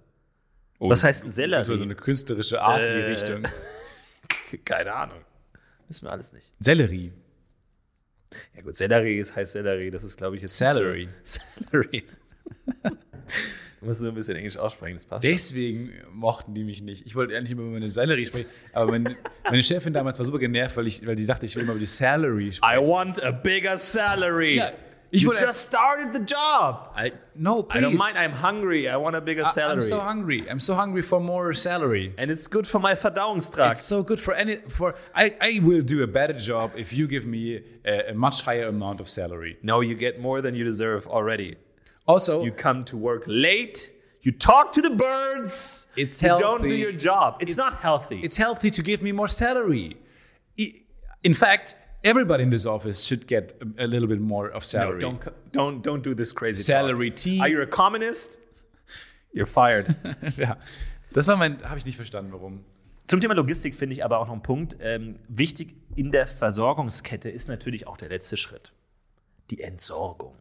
[0.79, 1.61] Was heißt ein Sellerie?
[1.61, 3.05] Das war so eine künstlerische Art in die Äh.
[3.07, 3.43] Richtung.
[4.65, 5.19] Keine Ahnung.
[5.87, 6.53] Wissen wir alles nicht.
[6.59, 7.13] Sellerie.
[8.55, 9.89] Ja gut, Sellerie ist heißt Sellerie.
[9.89, 11.09] Das ist, glaube ich, jetzt Salary.
[11.23, 12.03] Salary.
[13.79, 15.23] du musst so ein bisschen Englisch aussprechen, das passt.
[15.23, 15.31] schon.
[15.33, 17.05] Deswegen mochten die mich nicht.
[17.05, 20.39] Ich wollte eigentlich immer über meine Sellerie sprechen, aber meine, meine Chefin damals war super
[20.39, 22.79] genervt, weil, ich, weil die dachte, ich will immer über die Salary sprechen.
[22.83, 24.57] I want a bigger salary.
[24.57, 24.71] Ja,
[25.09, 26.91] ich you just started the job.
[26.97, 27.81] I, no, I please.
[27.85, 28.89] don't mind, I'm hungry.
[28.89, 29.77] I want a bigger I- salary.
[29.77, 30.43] I'm so hungry.
[30.49, 32.13] I'm so hungry for more salary.
[32.17, 33.71] And it's good for my Verdauungstrakt.
[33.71, 34.95] It's so good for any for.
[35.15, 38.67] I, I will do a better job if you give me a, a much higher
[38.67, 39.57] amount of salary.
[39.63, 41.55] no, you get more than you deserve already.
[42.07, 43.91] Also, You come to work late.
[44.21, 45.87] You talk to the birds.
[45.95, 46.43] It's healthy.
[46.43, 47.35] you don't do your job.
[47.39, 48.19] It's, It's- not healthy.
[48.23, 49.97] it's healthy to give me more salary.
[51.23, 54.99] In fact, everybody in this office should get a, a little bit more of salary.
[55.01, 57.39] no, don't don't don't do this crazy Salary tea.
[57.41, 58.37] Are you a communist?
[59.33, 59.95] You're fired.
[60.37, 60.57] ja,
[61.13, 62.63] das war mein, habe ich nicht verstanden, warum.
[63.07, 64.77] Zum Thema Logistik finde ich aber auch noch einen Punkt.
[64.81, 68.71] Ähm, wichtig in der Versorgungskette ist natürlich auch der letzte Schritt.
[69.49, 70.35] Die Entsorgung.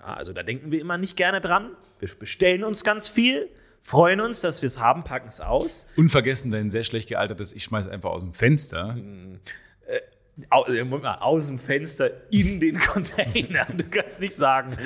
[0.00, 1.70] Ja, also da denken wir immer nicht gerne dran.
[1.98, 3.48] Wir bestellen uns ganz viel,
[3.80, 5.86] freuen uns, dass wir es haben, packen es aus.
[5.96, 8.96] unvergessen dein sehr schlecht gealtertes, ich schmeiß einfach aus dem Fenster.
[10.48, 13.66] aus dem Fenster in den Container.
[13.76, 14.78] Du kannst nicht sagen,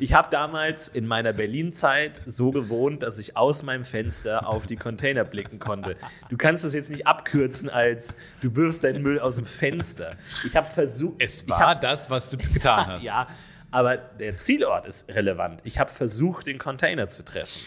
[0.00, 4.76] ich habe damals in meiner Berlin-Zeit so gewohnt, dass ich aus meinem Fenster auf die
[4.76, 5.96] Container blicken konnte.
[6.28, 10.16] Du kannst das jetzt nicht abkürzen als du wirfst deinen Müll aus dem Fenster.
[10.44, 11.16] Ich habe versucht.
[11.20, 13.04] Es war das, was du getan hast.
[13.04, 13.28] ja,
[13.70, 15.60] aber der Zielort ist relevant.
[15.64, 17.66] Ich habe versucht, den Container zu treffen.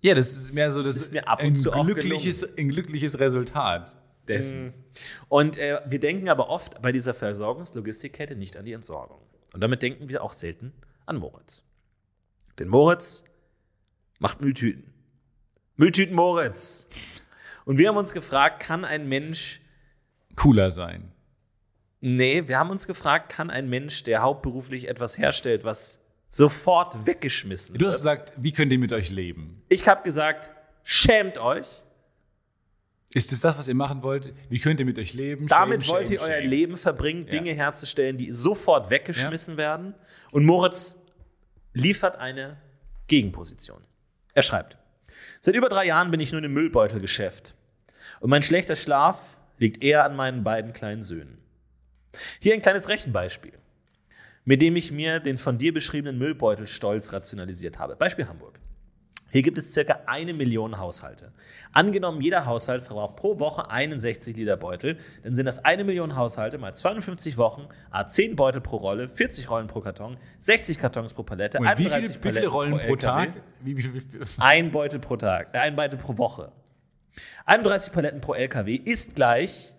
[0.00, 2.68] Ja, das ist mehr so das, das ist mir ab und ein, zu glückliches, ein
[2.68, 3.96] glückliches Resultat
[4.28, 4.74] dessen.
[5.28, 9.20] Und äh, wir denken aber oft bei dieser Versorgungslogistikkette nicht an die Entsorgung.
[9.52, 10.72] Und damit denken wir auch selten
[11.06, 11.62] an Moritz.
[12.58, 13.24] Denn Moritz
[14.18, 14.92] macht Mülltüten.
[15.76, 16.86] Mülltüten Moritz.
[17.64, 19.60] Und wir haben uns gefragt, kann ein Mensch
[20.36, 21.12] cooler sein?
[22.08, 27.72] Nee, wir haben uns gefragt, kann ein Mensch, der hauptberuflich etwas herstellt, was sofort weggeschmissen
[27.72, 27.82] wird?
[27.82, 29.60] Du hast gesagt, wie könnt ihr mit euch leben?
[29.68, 30.52] Ich habe gesagt,
[30.84, 31.66] schämt euch.
[33.12, 34.32] Ist es das, was ihr machen wollt?
[34.48, 35.48] Wie könnt ihr mit euch leben?
[35.48, 36.48] Damit shame, wollt ihr shame, euer shame.
[36.48, 37.56] Leben verbringen, Dinge ja.
[37.56, 39.58] herzustellen, die sofort weggeschmissen ja.
[39.58, 39.94] werden.
[40.30, 41.00] Und Moritz
[41.72, 42.56] liefert eine
[43.08, 43.80] Gegenposition.
[44.32, 44.78] Er schreibt:
[45.40, 47.56] Seit über drei Jahren bin ich nun im Müllbeutelgeschäft.
[48.20, 51.38] Und mein schlechter Schlaf liegt eher an meinen beiden kleinen Söhnen.
[52.40, 53.54] Hier ein kleines Rechenbeispiel,
[54.44, 57.96] mit dem ich mir den von dir beschriebenen Müllbeutel stolz rationalisiert habe.
[57.96, 58.58] Beispiel Hamburg.
[59.36, 61.32] Hier gibt es circa eine Million Haushalte.
[61.72, 66.58] Angenommen, jeder Haushalt verbraucht pro Woche 61 Liter Beutel, dann sind das eine Million Haushalte
[66.58, 71.58] mal 52 Wochen, A10 Beutel pro Rolle, 40 Rollen pro Karton, 60 Kartons pro Palette,
[71.58, 73.30] Und 31 wie, viel, wie viele Rollen pro, pro Tag?
[73.60, 74.02] Wie, wie,
[74.38, 76.52] ein Beutel pro Tag, äh, ein Beutel pro Woche.
[77.46, 79.74] 31 Paletten pro LKW ist gleich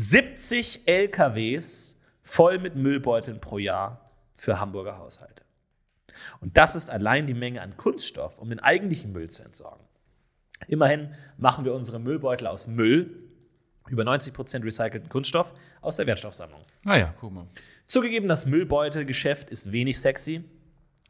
[0.00, 5.42] 70 LKWs voll mit Müllbeuteln pro Jahr für Hamburger Haushalte.
[6.40, 9.84] Und das ist allein die Menge an Kunststoff, um den eigentlichen Müll zu entsorgen.
[10.68, 13.28] Immerhin machen wir unsere Müllbeutel aus Müll,
[13.88, 16.60] über 90% recycelten Kunststoff, aus der Wertstoffsammlung.
[16.84, 17.48] Naja, guck mal.
[17.88, 20.44] Zugegeben, das Müllbeutelgeschäft ist wenig sexy.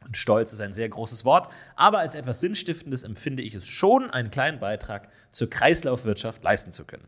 [0.03, 4.09] Und Stolz ist ein sehr großes Wort, aber als etwas Sinnstiftendes empfinde ich es schon,
[4.09, 7.05] einen kleinen Beitrag zur Kreislaufwirtschaft leisten zu können.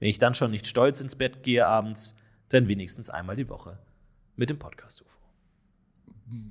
[0.00, 2.16] Wenn ich dann schon nicht stolz ins Bett gehe abends,
[2.48, 3.78] dann wenigstens einmal die Woche
[4.34, 5.10] mit dem Podcast UFO.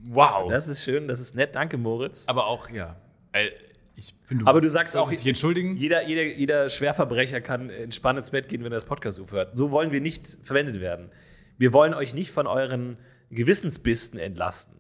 [0.06, 0.50] Wow.
[0.50, 1.56] Das ist schön, das ist nett.
[1.56, 2.28] Danke, Moritz.
[2.28, 2.96] Aber auch, ja.
[3.32, 3.50] Äh,
[3.96, 5.76] ich find, du Aber du sagst auch, entschuldigen?
[5.76, 9.58] Jeder, jeder, jeder Schwerverbrecher kann entspannt ins Bett gehen, wenn er das Podcast UFO hört.
[9.58, 11.10] So wollen wir nicht verwendet werden.
[11.58, 12.98] Wir wollen euch nicht von euren
[13.32, 14.78] Gewissensbisten entlasten.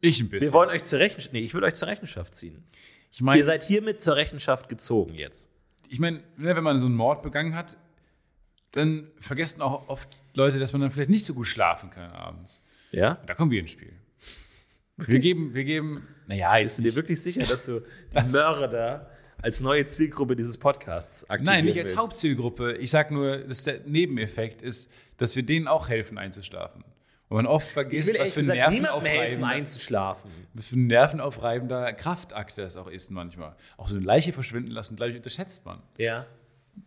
[0.00, 0.48] Ich ein bisschen.
[0.48, 2.64] Wir wollen euch zur Rechenschaft, nee, ich will euch zur Rechenschaft ziehen.
[3.10, 5.48] Ich mein, Ihr seid hiermit zur Rechenschaft gezogen jetzt.
[5.88, 7.76] Ich meine, ne, wenn man so einen Mord begangen hat,
[8.72, 12.62] dann vergessen auch oft Leute, dass man dann vielleicht nicht so gut schlafen kann abends.
[12.90, 13.18] Ja?
[13.26, 13.92] Da kommen wir ins Spiel.
[14.96, 17.82] Wir geben, wir geben, naja, bist du dir wirklich sicher, dass du
[18.30, 22.00] Mörder als neue Zielgruppe dieses Podcasts aktivieren Nein, nicht als willst?
[22.00, 22.74] Hauptzielgruppe.
[22.74, 26.84] Ich sage nur, dass der Nebeneffekt ist, dass wir denen auch helfen einzuschlafen.
[27.28, 30.30] Und man oft vergisst, was für ein nervenaufreibender, einzuschlafen.
[30.52, 33.56] Was für ein nervenaufreibender Kraftakt das auch ist manchmal.
[33.78, 35.82] Auch so eine Leiche verschwinden lassen, glaube ich, unterschätzt man.
[35.96, 36.26] Ja.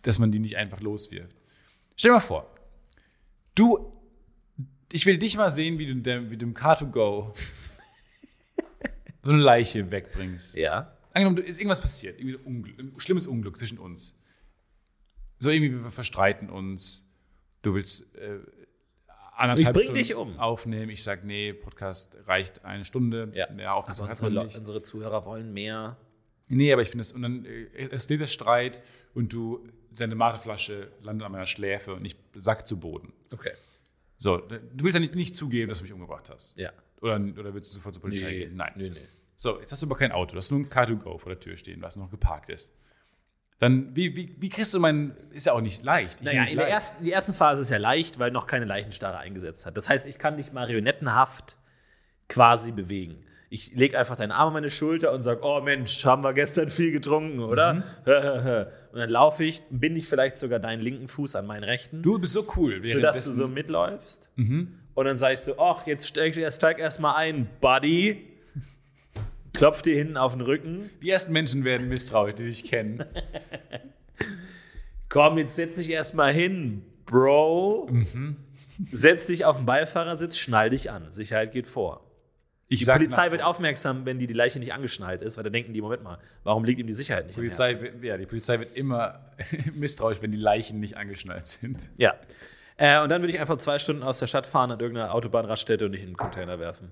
[0.04, 1.36] Dass man die nicht einfach loswirft.
[1.96, 2.54] Stell dir mal vor,
[3.56, 3.94] du,
[4.92, 7.34] ich will dich mal sehen, wie du, wie du im Car2Go
[9.22, 10.56] so eine Leiche wegbringst.
[10.56, 10.98] Ja.
[11.14, 14.20] Angenommen, ist irgendwas passiert, irgendwie ein, Unglück, schlimmes Unglück zwischen uns.
[15.40, 17.10] So irgendwie, wir verstreiten uns.
[17.62, 18.40] Du willst äh,
[19.36, 20.40] anderthalb ich bring Stunden dich um.
[20.40, 20.90] aufnehmen.
[20.90, 23.32] Ich sage, nee, Podcast reicht eine Stunde.
[23.34, 23.50] Ja.
[23.52, 24.58] Mehr Aufmerksamkeit unsere, nicht.
[24.58, 25.98] unsere Zuhörer wollen mehr.
[26.48, 28.82] Nee, aber ich finde es, und dann äh, es steht der Streit
[29.14, 33.14] und du, deine Mateflasche landet an meiner Schläfe und ich sack zu Boden.
[33.32, 33.52] Okay.
[34.18, 36.58] So, du willst ja nicht, nicht zugeben, dass du mich umgebracht hast.
[36.58, 36.72] Ja.
[37.02, 38.56] Oder, oder willst du sofort zur Polizei nee, gehen?
[38.56, 38.74] Nein.
[38.76, 39.08] Nee, nee.
[39.36, 41.58] So, jetzt hast du aber kein Auto, du hast nur ein Car2Go vor der Tür
[41.58, 42.72] stehen, was noch geparkt ist.
[43.60, 46.20] Dann, wie, wie, wie kriegst du meinen, ist ja auch nicht leicht.
[46.20, 46.68] Ich naja, nicht in leicht.
[46.68, 49.78] der ersten, die ersten Phase ist ja leicht, weil noch keine Leichenstarre eingesetzt hat.
[49.78, 51.58] Das heißt, ich kann dich marionettenhaft
[52.28, 53.24] quasi bewegen.
[53.56, 56.70] Ich lege einfach deinen Arm an meine Schulter und sage, oh Mensch, haben wir gestern
[56.70, 57.74] viel getrunken, oder?
[57.76, 57.84] Mhm.
[58.92, 62.02] und dann laufe ich, binde ich vielleicht sogar deinen linken Fuß an meinen rechten.
[62.02, 62.86] Du bist so cool.
[62.86, 64.30] Sodass du so mitläufst.
[64.36, 64.78] Mhm.
[64.94, 68.28] Und dann sage ich so, ach, jetzt steig, steig erstmal ein, Buddy.
[69.54, 70.90] Klopf dir hinten auf den Rücken.
[71.02, 73.06] Die ersten Menschen werden misstrauisch, die dich kennen.
[75.08, 77.88] Komm, jetzt setz dich erstmal hin, Bro.
[77.90, 78.36] Mhm.
[78.92, 81.10] Setz dich auf den Beifahrersitz, schnall dich an.
[81.14, 82.05] Sicherheit geht vor.
[82.68, 85.74] Ich die Polizei wird aufmerksam, wenn die, die Leiche nicht angeschnallt ist, weil dann denken
[85.74, 89.32] die, Moment mal, warum liegt ihm die Sicherheit nicht Polizei, Ja, die Polizei wird immer
[89.76, 91.90] misstrauisch, wenn die Leichen nicht angeschnallt sind.
[91.98, 92.16] Ja.
[92.78, 95.86] Äh, und dann würde ich einfach zwei Stunden aus der Stadt fahren an irgendeiner Autobahnraststätte
[95.86, 96.92] und nicht in den Container werfen.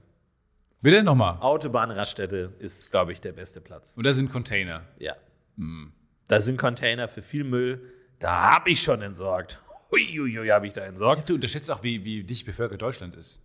[0.81, 1.37] Bitte nochmal.
[1.39, 3.95] Autobahnraststätte ist, glaube ich, der beste Platz.
[3.97, 4.83] Und da sind Container.
[4.99, 5.15] Ja.
[5.57, 5.91] Hm.
[6.27, 7.81] Da sind Container für viel Müll.
[8.19, 9.59] Da habe ich schon entsorgt.
[9.91, 11.29] Huiuiui, habe ich da entsorgt.
[11.29, 13.41] Du unterschätzt auch, wie, wie dicht bevölkert Deutschland ist.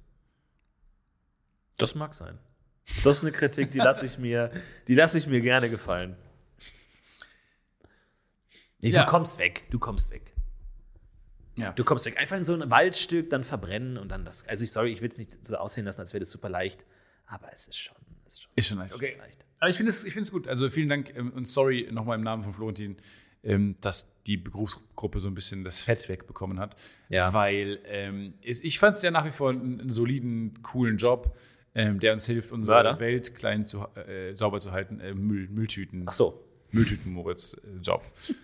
[1.79, 2.39] Das mag sein.
[3.05, 4.51] Das ist eine Kritik, die lasse ich mir,
[4.87, 6.17] die lasse ich mir gerne gefallen.
[8.81, 9.05] Nee, Ja.
[9.05, 10.33] Du kommst weg, du kommst weg.
[11.57, 11.73] Ja.
[11.73, 12.17] Du kommst weg.
[12.19, 14.47] Einfach in so ein Waldstück, dann verbrennen und dann das.
[14.47, 16.85] Also ich sorry, ich will es nicht so aussehen lassen, als wäre das super leicht,
[17.27, 18.95] aber es ist schon, es ist schon, Ist schon leicht.
[18.95, 19.17] Okay.
[19.19, 19.45] leicht.
[19.59, 20.47] Aber ich finde es ich find's gut.
[20.47, 22.97] Also vielen Dank ähm, und sorry nochmal im Namen von Florentin,
[23.43, 26.77] ähm, dass die Berufsgruppe so ein bisschen das Fett wegbekommen hat.
[27.09, 27.33] Ja.
[27.33, 31.37] Weil ähm, ich fand es ja nach wie vor einen soliden, coolen Job,
[31.79, 33.01] ähm, der uns hilft, unsere Mörder?
[33.01, 35.01] Welt klein zu, äh, sauber zu halten.
[35.01, 36.05] Äh, Müll, Mülltüten.
[36.07, 36.45] Ach so.
[36.71, 38.03] Mülltüten, Moritz, äh, Job.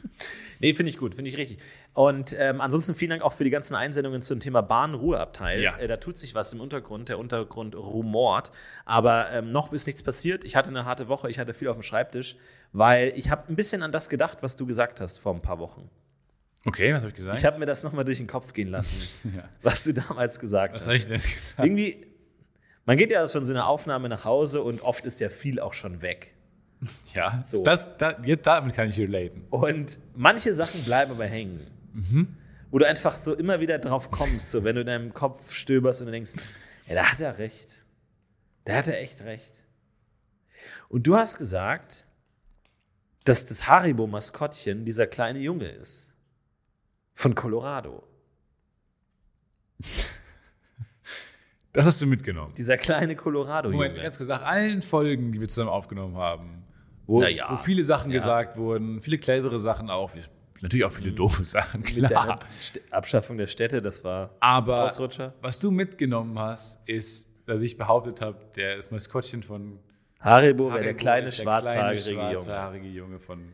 [0.60, 1.58] Nee, finde ich gut, finde ich richtig.
[1.92, 5.60] Und ähm, ansonsten vielen Dank auch für die ganzen Einsendungen zum Thema Bahnruheabteil.
[5.60, 5.76] Ja.
[5.76, 7.08] Äh, da tut sich was im Untergrund.
[7.08, 8.52] Der Untergrund rumort.
[8.86, 10.44] Aber ähm, noch ist nichts passiert.
[10.44, 12.36] Ich hatte eine harte Woche, ich hatte viel auf dem Schreibtisch,
[12.72, 15.58] weil ich habe ein bisschen an das gedacht, was du gesagt hast vor ein paar
[15.58, 15.90] Wochen.
[16.64, 17.36] Okay, was habe ich gesagt?
[17.38, 18.96] Ich habe mir das nochmal durch den Kopf gehen lassen,
[19.36, 19.48] Ja.
[19.62, 20.86] was du damals gesagt Was hast.
[20.86, 21.58] habe ich denn gesagt?
[21.58, 22.06] Irgendwie,
[22.86, 25.72] man geht ja von so einer Aufnahme nach Hause und oft ist ja viel auch
[25.74, 26.34] schon weg.
[27.14, 27.62] Ja, So.
[27.62, 29.46] das, da, jetzt damit kann ich relaten.
[29.50, 31.60] Und manche Sachen bleiben aber hängen.
[32.70, 36.00] Wo du einfach so immer wieder drauf kommst, so wenn du in deinem Kopf stöberst
[36.00, 36.32] und du denkst,
[36.88, 37.84] ja, da hat er recht.
[38.64, 39.62] Da hat er echt recht.
[40.88, 42.04] Und du hast gesagt,
[43.24, 46.12] dass das Haribo-Maskottchen dieser kleine Junge ist.
[47.14, 48.02] Von Colorado.
[51.74, 52.54] Das hast du mitgenommen.
[52.56, 53.76] Dieser kleine Colorado-Junge.
[53.88, 56.64] Moment, ganz kurz, nach allen Folgen, die wir zusammen aufgenommen haben,
[57.06, 57.50] wo, Na ja.
[57.52, 58.18] wo viele Sachen Ja.
[58.18, 60.12] gesagt wurden, viele clevere Sachen auch,
[60.62, 62.08] natürlich auch viele doofe Sachen, Mit klar.
[62.38, 65.34] der St- Abschaffung der Städte, das war Aber Ausrutscher.
[65.42, 69.78] was du mitgenommen hast, ist, dass ich behauptet habe, der ist Maskottchen von
[70.20, 72.32] Haribo wäre der Haribo kleine ist der schwarzhaarige kleine, Junge.
[72.32, 73.52] schwarzhaarige Junge von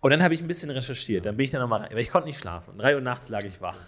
[0.00, 1.26] Und dann habe ich ein bisschen recherchiert.
[1.26, 1.90] Dann bin ich da nochmal rein.
[1.92, 2.70] Weil ich konnte nicht schlafen.
[2.72, 3.78] Um drei Uhr nachts lag ich wach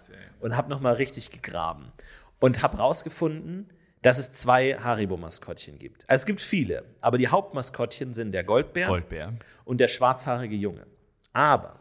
[0.41, 1.93] und habe nochmal richtig gegraben.
[2.41, 3.73] Und habe rausgefunden,
[4.03, 6.09] dass es zwei Haribo-Maskottchen gibt.
[6.09, 9.35] Also es gibt viele, aber die Hauptmaskottchen sind der Goldbär Goldbär.
[9.65, 10.87] und der schwarzhaarige Junge.
[11.33, 11.81] Aber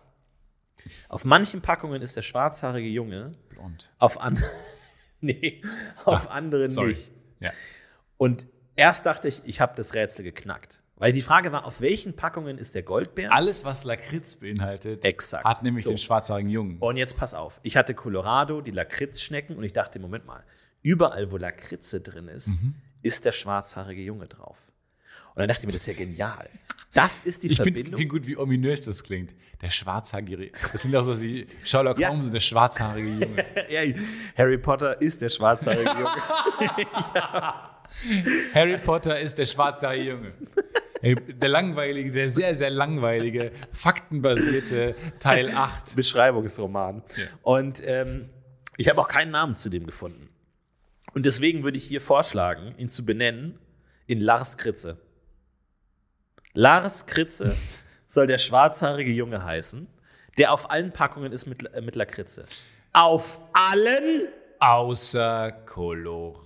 [1.07, 3.91] auf manchen Packungen ist der schwarzhaarige Junge, Blond.
[3.99, 4.41] auf, an
[5.21, 5.61] nee,
[6.05, 6.89] auf anderen Sorry.
[6.89, 7.11] nicht.
[7.39, 7.51] Ja.
[8.17, 10.81] Und erst dachte ich, ich habe das Rätsel geknackt.
[10.99, 13.33] Weil die Frage war, auf welchen Packungen ist der Goldbär?
[13.33, 15.45] Alles, was Lakritz beinhaltet, Exakt.
[15.45, 15.89] hat nämlich So.
[15.91, 16.77] den schwarzhaarigen Jungen.
[16.79, 17.59] Und jetzt pass auf.
[17.63, 20.43] Ich hatte Colorado, die Lakritzschnecken und ich dachte, Moment mal,
[20.81, 22.75] überall, wo Lakritze drin ist, Mhm.
[23.01, 24.67] ist der schwarzhaarige Junge drauf.
[25.35, 26.49] Und dann dachte ich mir, das ist ja genial.
[26.93, 27.97] Das ist die Ich finde Verbindung.
[27.99, 29.33] find gut, wie ominös das klingt.
[29.61, 30.51] Der schwarzhaarige.
[30.73, 32.09] Das klingt auch so wie Sherlock Ja.
[32.09, 33.45] Holmes und der schwarzhaarige Junge.
[33.69, 33.81] ja,
[34.37, 37.53] Harry Potter ist der schwarzhaarige Junge.
[38.53, 40.33] Harry Potter ist der schwarzhaarige Junge.
[41.01, 45.95] Der langweilige, der sehr, sehr langweilige, faktenbasierte Teil 8.
[45.95, 47.03] Beschreibungsroman.
[47.15, 47.25] Ja.
[47.41, 48.29] Und ähm,
[48.77, 50.29] ich habe auch keinen Namen zu dem gefunden.
[51.13, 53.57] Und deswegen würde ich hier vorschlagen, ihn zu benennen
[54.07, 54.97] in Lars Kritze.
[56.53, 57.55] Lars Kritze
[58.07, 59.87] soll der schwarzhaarige Junge heißen,
[60.37, 62.45] der auf allen Packungen ist mit, äh, mit Lakritze.
[62.93, 64.27] Auf allen?
[64.59, 66.39] Außer Colorado.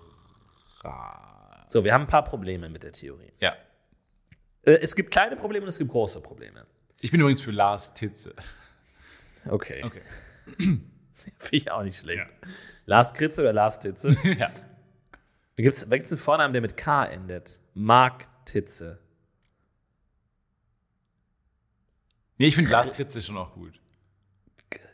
[1.67, 3.31] So, wir haben ein paar Probleme mit der Theorie.
[3.39, 3.55] Ja.
[4.63, 6.65] Äh, es gibt kleine Probleme und es gibt große Probleme.
[7.01, 8.33] Ich bin übrigens für Lars Titze.
[9.49, 9.83] Okay.
[9.83, 10.01] Okay.
[10.57, 10.81] Finde
[11.51, 12.33] ich auch nicht schlecht.
[12.85, 14.15] Lars Kritze oder Lars Titze?
[14.37, 14.51] Ja.
[15.55, 17.59] Da gibt es einen Vornamen, der mit K endet.
[17.75, 18.99] Mark Titze.
[22.39, 23.79] Nee, ich finde Lars Kritze schon auch gut.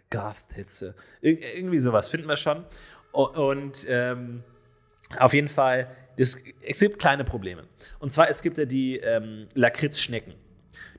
[0.09, 0.95] Garth Titze.
[1.22, 2.65] Ir irgendwie sowas finden wir schon.
[3.11, 4.43] Und ähm,
[5.18, 7.64] auf jeden Fall, das, es gibt kleine Probleme.
[7.99, 10.34] Und zwar, es gibt ja die ähm, Lakritzschnecken.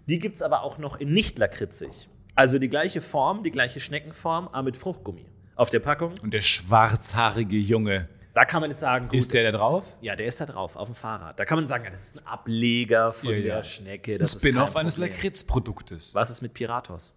[0.07, 1.91] Die gibt es aber auch noch in nicht lakritzig.
[2.35, 5.27] Also die gleiche Form, die gleiche Schneckenform, aber mit Fruchtgummi.
[5.57, 6.15] Auf der Packung.
[6.23, 8.09] Und der schwarzhaarige Junge.
[8.33, 9.85] Da kann man jetzt sagen, gut, Ist der da drauf?
[10.01, 11.39] Ja, der ist da drauf, auf dem Fahrrad.
[11.39, 13.57] Da kann man sagen, ja, das ist ein Ableger von Ja, ja.
[13.57, 14.13] der Schnecke.
[14.13, 14.97] Das ist ein Spin-off eines.
[14.97, 16.15] Lakritz-Produktes.
[16.15, 17.15] Was ist mit Piratos?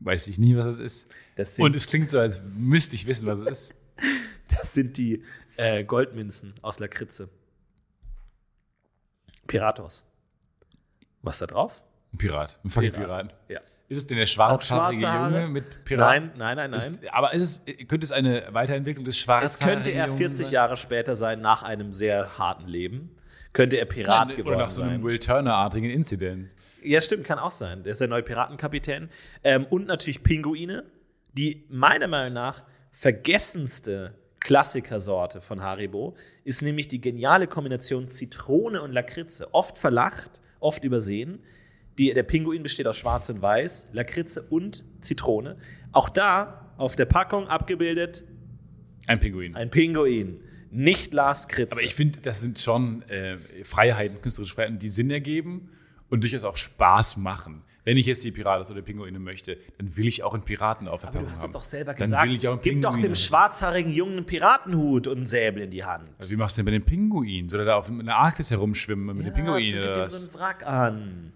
[0.00, 1.06] Weiß ich nie, was das ist.
[1.36, 3.74] Das Und es klingt so, als müsste ich wissen, was es ist.
[4.48, 5.24] Das sind die
[5.56, 7.28] äh, Goldmünzen aus Lakritze.
[9.46, 10.04] Piratos.
[11.22, 11.82] Was da drauf?
[12.12, 12.58] Ein Pirat.
[12.64, 13.28] Ein fucking Pirat.
[13.28, 13.34] Pirat.
[13.48, 13.60] Ja.
[13.88, 15.36] Ist es denn der schwarzhaarige schwarze?
[15.36, 16.08] Junge mit Pirat?
[16.08, 16.78] Nein, nein, nein, nein.
[16.78, 20.46] Ist, aber ist es, könnte es eine Weiterentwicklung des es schwarzhaarigen könnte er Jungen 40
[20.46, 20.52] sein?
[20.52, 23.16] Jahre später sein, nach einem sehr harten Leben.
[23.52, 25.02] Könnte er Pirat Nein, geworden Oder nach so einem sein.
[25.02, 26.54] Will Turner-artigen Incident.
[26.82, 27.82] Ja, stimmt, kann auch sein.
[27.82, 29.10] Der ist der neue Piratenkapitän.
[29.42, 30.84] Ähm, und natürlich Pinguine,
[31.32, 38.92] die meiner Meinung nach vergessenste Klassikersorte von Haribo ist nämlich die geniale Kombination Zitrone und
[38.92, 39.52] Lakritze.
[39.52, 41.40] Oft verlacht, oft übersehen.
[41.98, 45.58] Die, der Pinguin besteht aus Schwarz und Weiß, Lakritze und Zitrone.
[45.92, 48.24] Auch da auf der Packung abgebildet
[49.06, 49.54] Ein Pinguin.
[49.54, 51.72] ein Pinguin, nicht Lars Kritze.
[51.72, 55.68] Aber ich finde, das sind schon äh, Freiheiten, künstlerische Freiheiten, die Sinn ergeben
[56.08, 57.62] und durchaus auch Spaß machen.
[57.84, 61.00] Wenn ich jetzt die Piraten oder Pinguine möchte, dann will ich auch einen Piraten auf
[61.00, 62.28] der Aber du hast es doch selber Dann gesagt.
[62.28, 63.16] will ich auch einen Gib doch Pinguin dem haben.
[63.16, 66.08] schwarzhaarigen Jungen einen Piratenhut und einen Säbel in die Hand.
[66.18, 67.48] Also wie machst du denn bei den Pinguinen?
[67.48, 69.66] Soll er da auf in der Arktis herumschwimmen mit den Pinguinen?
[69.66, 70.20] Ja, oder was?
[70.20, 71.32] so einen Wrack an.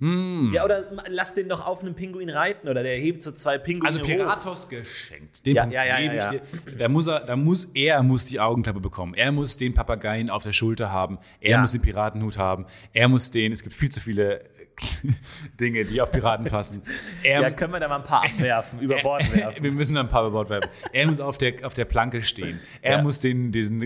[0.00, 0.52] Hm.
[0.54, 3.88] Ja, oder lass den doch auf einem Pinguin reiten oder der hebt so zwei Pinguine
[3.88, 4.06] Also hoch.
[4.06, 5.44] Piratos geschenkt.
[5.44, 6.76] Den Ja, Punkt ja, ja, ja, ich dir.
[6.78, 9.14] Da muss er, da muss er muss die Augenklappe bekommen.
[9.14, 11.18] Er muss den Papageien auf der Schulter haben.
[11.40, 11.60] Er Ja.
[11.60, 12.66] muss den Piratenhut haben.
[12.92, 13.50] Er muss den.
[13.50, 14.44] Es gibt viel zu viele
[15.60, 16.82] Dinge, die auf Piraten passen.
[17.22, 19.62] Er, Ja, können wir da mal ein paar abwerfen, über Bord werfen.
[19.62, 20.68] wir müssen da ein paar über Bord werfen.
[20.92, 22.60] Er muss auf der, auf der Planke stehen.
[22.82, 23.02] Er Ja.
[23.02, 23.80] muss den, diesen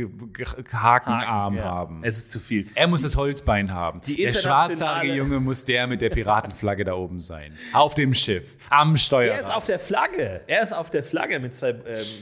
[0.72, 2.00] Hakenarm Ja, haben.
[2.04, 2.66] Es ist zu viel.
[2.74, 4.00] Er muss das Holzbein haben.
[4.02, 7.56] Die der schwarzhaarige Junge muss der mit der Piratenflagge da oben sein.
[7.72, 8.46] Auf dem Schiff.
[8.70, 9.32] Am Steuer.
[9.34, 10.40] Er ist auf der Flagge.
[10.46, 11.78] Er ist auf der Flagge mit zwei ähm,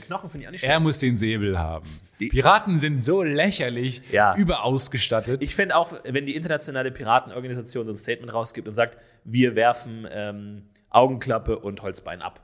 [0.07, 0.73] Knochen, finde ich auch nicht schlecht.
[0.73, 1.87] Er muss den Säbel haben.
[2.29, 4.35] Piraten sind so lächerlich Ja.
[4.37, 5.43] überausgestattet.
[5.43, 10.07] Ich finde auch, wenn die internationale Piratenorganisation so ein Statement rausgibt und sagt, wir werfen
[10.11, 12.41] ähm, Augenklappe und Holzbein ab.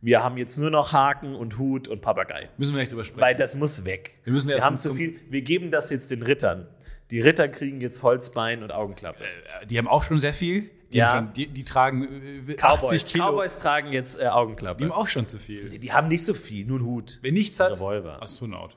[0.00, 2.48] Wir haben jetzt nur noch Haken und Hut und Papagei.
[2.58, 3.20] Müssen wir nicht drüber sprechen.
[3.20, 4.18] Weil das muss weg.
[4.24, 5.20] Wir müssen erst haben mal zu viel.
[5.30, 6.66] Wir geben das jetzt den Rittern.
[7.10, 9.22] Die Ritter kriegen jetzt Holzbein und Augenklappe.
[9.68, 10.70] die haben auch schon sehr viel.
[10.92, 11.08] Die, Ja.
[11.08, 12.02] haben schon, die, die tragen
[12.48, 12.92] äh, Cowboys.
[13.02, 13.24] 80 Kilo.
[13.26, 14.84] Cowboys tragen jetzt äh, Die Augenklappe.
[14.84, 15.68] haben auch schon zu viel.
[15.70, 17.18] Die haben nicht so viel, nur einen Hut.
[17.22, 18.20] Wer nichts hat, Revolver.
[18.20, 18.76] Astronaut.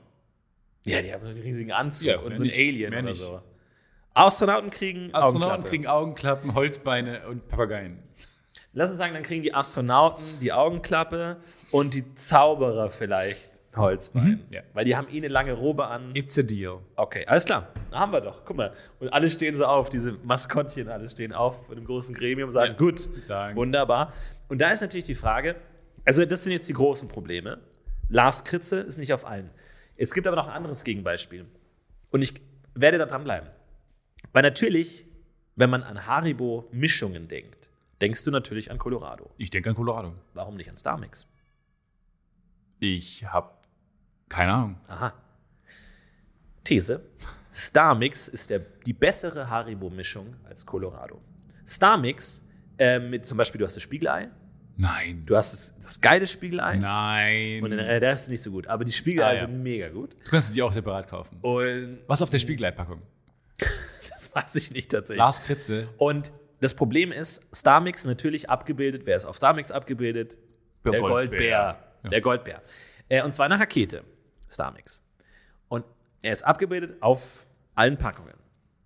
[0.86, 2.58] Ja, die haben einen riesigen Anzug Ja, und so ein nicht.
[2.58, 3.16] Alien oder nicht.
[3.20, 3.40] so.
[4.14, 5.68] Astronauten kriegen Astronauten Augenklappe.
[5.68, 7.98] kriegen Augenklappen, Holzbeine und Papageien.
[8.72, 11.38] Lass uns sagen, dann kriegen die Astronauten die Augenklappe
[11.70, 14.46] und die Zauberer vielleicht Holzbein.
[14.50, 14.62] ja.
[14.72, 16.14] Weil die haben eh eine lange Robe an.
[16.14, 16.78] It's a deal.
[16.96, 17.68] Okay, alles klar.
[17.90, 18.42] Da haben wir doch.
[18.46, 18.72] Guck mal.
[19.00, 22.52] Und alle stehen so auf, diese Maskottchen, alle stehen auf vor dem großen Gremium und
[22.52, 22.78] sagen, Ja.
[22.78, 23.56] gut, Danke.
[23.56, 24.14] wunderbar.
[24.48, 25.56] Und da ist natürlich die Frage,
[26.06, 27.58] also das sind jetzt die großen Probleme.
[28.08, 29.50] Lars Kritze ist nicht auf allen.
[29.96, 31.46] Es gibt aber noch ein anderes Gegenbeispiel.
[32.10, 32.34] Und ich
[32.74, 33.48] werde da dranbleiben.
[34.32, 35.06] Weil natürlich,
[35.54, 37.70] wenn man an Haribo-Mischungen denkt,
[38.00, 39.30] denkst du natürlich an Colorado.
[39.38, 40.14] Ich denke an Colorado.
[40.34, 41.26] Warum nicht an Starmix?
[42.78, 43.50] Ich habe
[44.28, 44.80] keine Ahnung.
[44.88, 45.14] Aha.
[46.64, 47.00] These:
[47.52, 51.20] Starmix ist der, die bessere Haribo-Mischung als Colorado.
[51.66, 52.42] Starmix,
[52.78, 54.30] äh, mit zum Beispiel, du hast das Spiegelei,
[54.76, 55.22] Nein.
[55.26, 56.76] du hast das, das geile Spiegelei.
[56.76, 57.62] Nein.
[57.62, 59.40] Und äh, der ist nicht so gut, aber die Spiegelei Ah, ja.
[59.40, 60.14] sind mega gut.
[60.24, 61.38] du kannst die auch separat kaufen.
[61.40, 63.00] Und Was auf der Spiegeleipackung?
[64.10, 65.18] das weiß ich nicht tatsächlich.
[65.18, 65.88] Lars Kritze.
[65.96, 69.02] Und das Problem ist, Starmix natürlich abgebildet.
[69.06, 70.36] Wer ist auf Starmix abgebildet?
[70.84, 71.10] Der Der Goldbär.
[71.28, 71.48] Goldbär.
[72.04, 72.10] Ja.
[72.10, 72.62] Der Goldbär.
[73.08, 74.04] Äh, und zwar eine Rakete,
[74.50, 75.02] Starmix.
[75.68, 75.84] Und
[76.22, 78.34] er ist abgebildet auf allen Packungen.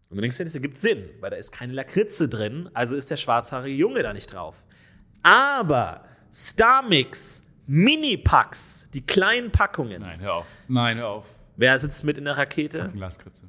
[0.08, 3.10] Und du denkst dir, das ergibt Sinn, weil da ist keine Lakritze drin, also ist
[3.10, 4.64] der schwarzhaarige Junge da nicht drauf.
[5.22, 10.02] Aber Starmix Mini-Packs, die kleinen Packungen.
[10.02, 10.46] Nein, hör auf.
[10.68, 11.38] Nein, hör auf.
[11.56, 12.90] Wer sitzt mit in der Rakete?
[12.94, 13.44] Lars Kritze.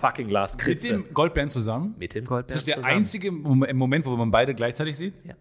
[0.00, 1.94] Fucking Lars Mit dem Goldbären zusammen?
[1.98, 2.94] Mit dem Goldbär Das ist der zusammen.
[2.96, 5.14] einzige Mom- Moment, wo man beide gleichzeitig sieht?
[5.24, 5.34] Ja.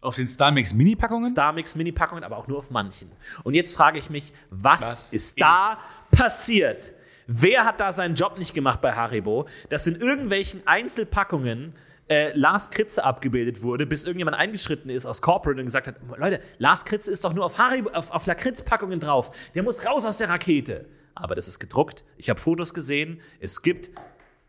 [0.00, 1.30] Auf den Starmix Mini-Packungen?
[1.30, 3.10] Starmix Mini-Packungen, aber auch nur auf manchen.
[3.44, 5.78] Und jetzt frage ich mich, was, Was ist ist- da
[6.10, 6.92] passiert?
[7.26, 11.74] Wer hat da seinen Job nicht gemacht bei Haribo, dass in irgendwelchen Einzelpackungen
[12.10, 16.40] äh, Lars Kritze abgebildet wurde, bis irgendjemand eingeschritten ist aus Corporate und gesagt hat, Leute,
[16.58, 19.30] Lars Kritze ist doch nur auf, Haribo, auf, auf Lakritz-Packungen drauf.
[19.54, 20.86] Der muss raus aus der Rakete.
[21.14, 22.04] Aber das ist gedruckt.
[22.16, 23.20] Ich habe Fotos gesehen.
[23.38, 23.90] Es gibt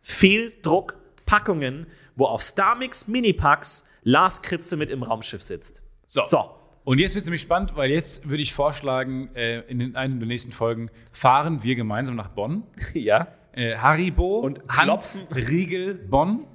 [0.01, 1.85] Fehldruckpackungen,
[2.15, 5.83] wo auf Starmix Minipacks Lars Kritze mit im Raumschiff sitzt.
[6.07, 6.25] So.
[6.25, 6.55] So.
[6.83, 10.19] Und jetzt wird es nämlich spannend, weil jetzt würde ich vorschlagen, äh, in den, einen
[10.19, 12.63] der nächsten Folgen fahren wir gemeinsam nach Bonn.
[12.95, 13.27] Ja.
[13.51, 16.47] Äh, Haribo Und Hans Riegel Bonn.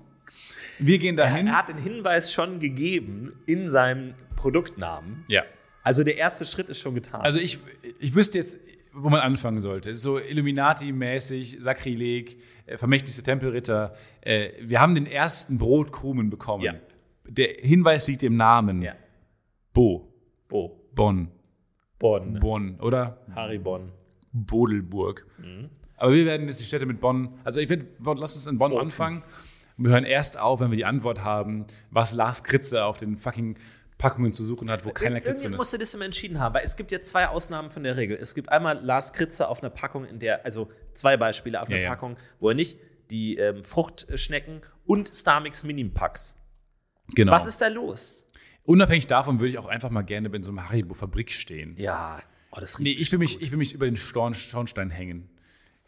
[0.78, 1.46] Wir gehen dahin.
[1.48, 5.24] Er hat den Hinweis schon gegeben in seinem Produktnamen.
[5.28, 5.42] ja.
[5.82, 7.20] Also der erste Schritt ist schon getan.
[7.20, 7.60] Also ich,
[8.00, 8.58] ich wüsste jetzt,
[8.92, 9.90] wo man anfangen sollte.
[9.90, 13.94] Es ist so Illuminati-mäßig, Sakrileg, äh, vermächtigste Tempelritter.
[14.20, 16.64] Äh, wir haben den ersten Brotkrumen bekommen.
[16.64, 16.74] Ja.
[17.28, 18.82] Der Hinweis liegt im Namen.
[18.82, 18.94] ja.
[19.72, 20.12] Bo.
[20.48, 20.88] Bo.
[20.92, 21.28] Bonn.
[22.00, 22.38] Bonn.
[22.40, 23.20] Bonn, oder?
[23.36, 23.92] Harry Bonn.
[24.32, 25.24] Bodelburg.
[25.98, 28.72] Aber wir werden jetzt die Städte mit Bonn, also ich würde, lass uns in Bonn
[28.72, 28.82] Bozen.
[28.82, 29.22] anfangen.
[29.78, 33.18] Und wir hören erst auf, wenn wir die Antwort haben, was Lars Kritze auf den
[33.18, 33.58] fucking
[33.98, 35.56] Packungen zu suchen hat, wo keiner Kritze ist.
[35.56, 38.16] musste das immer entschieden haben, weil es gibt ja zwei Ausnahmen von der Regel.
[38.20, 41.78] Es gibt einmal Lars Kritze auf einer Packung, in der, also zwei Beispiele auf einer
[41.78, 41.88] Ja, ja.
[41.90, 42.78] Packung, wo er nicht
[43.10, 46.36] die ähm, Fruchtschnecken und Starmix Mini-Packs.
[47.14, 47.32] Genau.
[47.32, 48.26] Was ist da los?
[48.64, 51.74] Unabhängig davon würde ich auch einfach mal gerne in so einer Haribo-Fabrik stehen.
[51.78, 52.20] Ja.
[52.50, 55.30] Oh, das Nee, ich will, mich, ich will mich über den Storn, Schornstein hängen.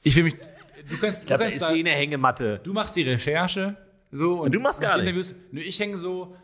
[0.03, 0.37] Ich will mich.
[0.89, 2.61] Du kannst, Ich glaube, du, da kannst ist da, eh eine Hängematte.
[2.63, 3.77] du machst die Recherche.
[4.11, 5.31] So, und, du machst gar nichts.
[5.31, 5.67] Interviews.
[5.69, 6.37] Ich hänge so,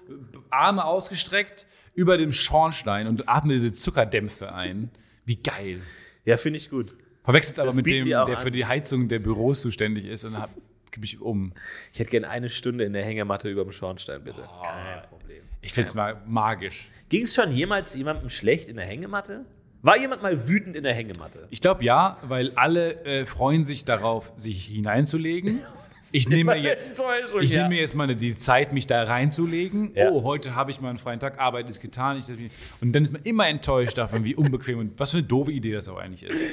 [0.50, 4.90] Arme ausgestreckt, über dem Schornstein und atme diese Zuckerdämpfe ein.
[5.24, 5.80] Wie geil.
[6.24, 6.96] Ja, finde ich gut.
[7.22, 8.36] Verwechselt aber Das mit dem, der an.
[8.36, 10.50] für die Heizung der Büros zuständig ist und hab,
[10.90, 11.52] gebe ich um.
[11.92, 14.42] Ich hätte gerne eine Stunde in der Hängematte über dem Schornstein, bitte.
[14.62, 15.42] Kein Problem.
[15.62, 16.88] Ich finde es mal magisch.
[17.08, 19.46] Ging es schon jemals jemandem schlecht in der Hängematte?
[19.84, 21.46] War jemand mal wütend in der Hängematte?
[21.50, 25.60] Ich glaube ja, weil alle äh, freuen sich darauf, sich hineinzulegen.
[26.12, 27.02] Ich nehme jetzt,
[27.40, 27.62] ich ja.
[27.62, 29.92] nehme mir jetzt mal die Zeit, mich da reinzulegen.
[29.94, 30.10] Ja.
[30.10, 32.20] Oh, heute habe ich mal einen freien Tag, Arbeit ist getan.
[32.82, 35.72] Und dann ist man immer enttäuscht davon, wie unbequem und was für eine doofe Idee
[35.72, 36.44] das auch eigentlich ist.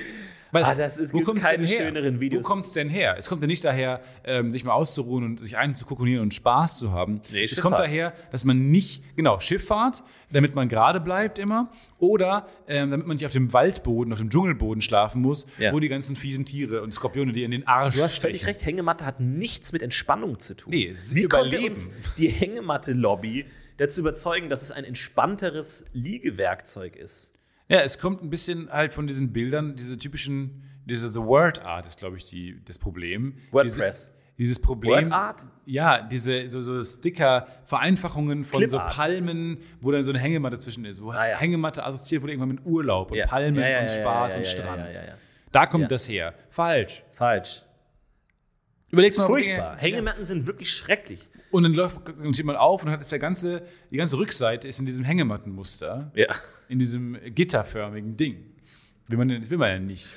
[0.51, 2.45] Weil, Ah, das ist- wo kommt's keine schöneren Videos.
[2.45, 3.15] Wo kommt es denn her?
[3.17, 6.91] Es kommt ja nicht daher, ähm, sich mal auszuruhen und sich einzukokonieren und Spaß zu
[6.91, 7.21] haben.
[7.31, 12.47] Nee, es kommt daher, dass man nicht, genau, Schifffahrt, damit man gerade bleibt immer, oder
[12.67, 15.71] ähm, damit man nicht auf dem Waldboden, auf dem Dschungelboden schlafen muss, Ja.
[15.73, 18.53] wo die ganzen fiesen Tiere und Skorpione, die in den Arsch Du hast völlig stechen.
[18.53, 20.71] recht, Hängematte hat nichts mit Entspannung zu tun.
[20.71, 21.69] Nee, es ist Wie konnte Überleben.
[21.73, 23.45] uns die Hängematte-Lobby
[23.77, 27.33] dazu überzeugen, dass es ein entspannteres Liegewerkzeug ist?
[27.71, 31.85] Ja, es kommt ein bisschen halt von diesen Bildern, diese typischen, diese The Word Art
[31.85, 33.35] ist, glaube ich, die, das Problem.
[33.51, 34.07] WordPress.
[34.07, 35.05] Diese, dieses Problem.
[35.05, 35.47] Word Art?
[35.65, 38.77] Ja, diese so, so Sticker-Vereinfachungen von so.
[38.77, 41.01] Palmen, wo dann so eine Hängematte zwischen ist.
[41.01, 41.37] Wo Ah, ja.
[41.37, 43.27] Hängematte assoziiert wurde irgendwann mit Urlaub und Ja.
[43.27, 44.85] Palmen Ja, und Spaß und Strand.
[45.51, 46.33] Da kommt das her.
[46.49, 47.03] Falsch.
[47.13, 47.63] Falsch.
[48.91, 49.35] Überleg's Das ist mal.
[49.41, 49.77] furchtbar.
[49.77, 51.19] Hängematten sind wirklich schrecklich.
[51.51, 54.67] Und dann läuft dann steht man auf und dann ist der ganze, die ganze Rückseite
[54.67, 56.11] ist in diesem Hängemattenmuster.
[56.15, 56.33] Ja.
[56.69, 58.45] in diesem gitterförmigen Ding.
[59.07, 60.13] Will man, das will man ja nicht.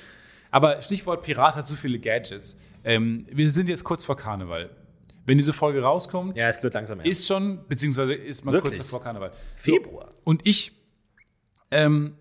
[0.50, 2.56] Aber Stichwort Pirat hat so viele Gadgets.
[2.84, 4.70] Ähm, wir sind jetzt kurz vor Karneval.
[5.26, 8.76] Wenn diese Folge rauskommt, Ja, es wird langsam ist schon, beziehungsweise ist man Wirklich?
[8.76, 9.32] kurz vor Karneval.
[9.56, 10.10] Februar.
[10.12, 10.72] So, und ich,
[11.70, 12.14] ähm,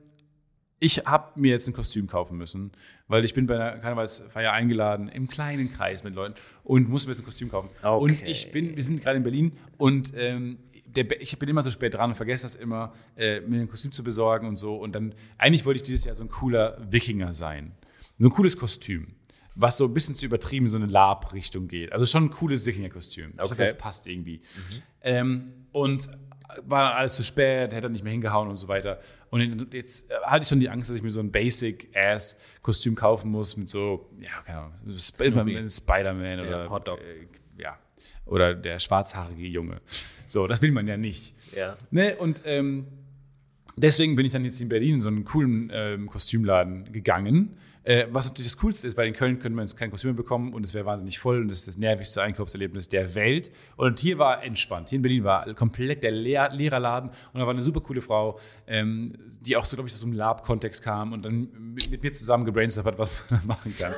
[0.79, 2.71] ich habe mir jetzt ein Kostüm kaufen müssen,
[3.07, 7.11] weil ich bin bei einer Karnevalsfeier eingeladen, im kleinen Kreis mit Leuten und muss mir
[7.11, 7.69] jetzt ein Kostüm kaufen.
[7.81, 8.03] Okay.
[8.03, 10.57] Und ich bin, wir sind gerade in Berlin und ähm,
[10.95, 13.91] der, ich bin immer so spät dran und vergesse das immer, äh, mir ein Kostüm
[13.91, 14.75] zu besorgen und so.
[14.75, 17.73] Und dann, eigentlich wollte ich dieses Jahr so ein cooler Wikinger sein.
[18.19, 19.15] So ein cooles Kostüm,
[19.55, 21.91] was so ein bisschen zu übertrieben in so eine Lab-Richtung geht.
[21.91, 23.33] Also schon ein cooles Wikinger-Kostüm.
[23.35, 23.55] Ich Okay.
[23.57, 24.41] Das passt irgendwie.
[25.01, 26.09] Ähm, und
[26.65, 28.99] war alles zu spät, hätte er nicht mehr hingehauen und so weiter.
[29.29, 33.31] Und jetzt äh, hatte ich schon die Angst, dass ich mir so ein Basic-Ass-Kostüm kaufen
[33.31, 35.31] muss mit so, ja, keine Ahnung, Sp.
[35.31, 36.99] Spider-Man oder Hotdog.
[36.99, 37.77] Äh, ja,
[38.25, 39.81] oder der schwarzhaarige Junge.
[40.27, 41.33] So, das will man ja nicht.
[41.55, 41.77] Ja.
[41.91, 42.15] Ne?
[42.15, 42.87] Und ähm,
[43.75, 47.57] deswegen bin ich dann jetzt in Berlin in so einen coolen ähm, Kostümladen gegangen.
[47.83, 50.53] Äh, was natürlich das Coolste ist, weil in Köln können wir jetzt kein Kostüm bekommen
[50.53, 53.51] und es wäre wahnsinnig voll und das ist das nervigste Einkaufserlebnis der Welt.
[53.75, 54.89] Und hier war entspannt.
[54.89, 58.39] Hier in Berlin war komplett der Lehr Lehrerladen und da war eine super coole Frau,
[58.67, 62.03] ähm, die auch so, glaube ich, aus so einem Lab-Kontext kam und dann mit, mit
[62.03, 63.93] mir zusammen gebrainstormt hat, was man da machen kann.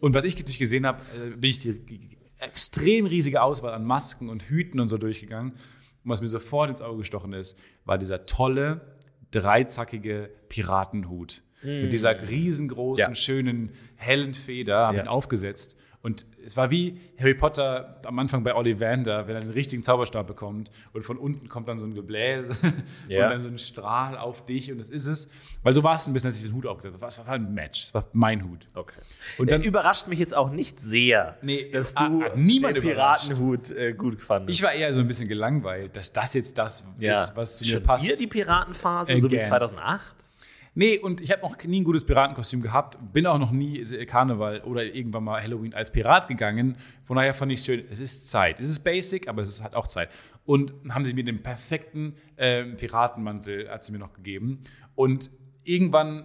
[0.00, 4.28] Und was ich natürlich gesehen habe, äh, bin ich die extrem riesige Auswahl an Masken
[4.28, 5.52] und Hüten und so durchgegangen.
[5.52, 8.94] Und was mir sofort ins Auge gestochen ist, war dieser tolle,
[9.30, 11.42] dreizackige Piratenhut.
[11.62, 13.14] Mit dieser riesengroßen, Ja.
[13.14, 15.04] schönen, hellen Feder, habe Ja.
[15.04, 15.76] ihn aufgesetzt.
[16.04, 20.26] Und es war wie Harry Potter am Anfang bei Ollivander, wenn er den richtigen Zauberstab
[20.26, 22.56] bekommt und von unten kommt dann so ein Gebläse
[23.08, 23.26] Ja.
[23.26, 25.28] und dann so ein Strahl auf dich und das ist es.
[25.62, 27.04] Weil so war es ein bisschen, als ich den Hut aufgesetzt habe.
[27.06, 28.66] Das war ein Match, das war mein Hut.
[28.74, 29.00] Okay.
[29.38, 32.82] Und Dann überrascht mich jetzt auch nicht sehr, Nee, dass du ah, niemand den.
[32.82, 34.58] Piratenhut äh, gut fandest.
[34.58, 37.78] ich war eher so ein bisschen gelangweilt, dass das jetzt das ist, was zu mir
[37.78, 38.04] passt.
[38.06, 39.46] Hier die Piratenphase, so wie Again.
[39.46, 40.14] 2008?
[40.74, 44.62] Nee, und ich habe noch nie ein gutes Piratenkostüm gehabt, bin auch noch nie Karneval
[44.62, 46.76] oder irgendwann mal Halloween als Pirat gegangen.
[47.04, 48.58] Von daher fand ich es schön, es ist Zeit.
[48.58, 50.08] Es ist basic, aber es ist halt auch Zeit.
[50.46, 54.60] Und haben sie mir den perfekten ähm, Piratenmantel, hat sie mir noch gegeben.
[54.94, 55.30] Und
[55.64, 56.20] irgendwann,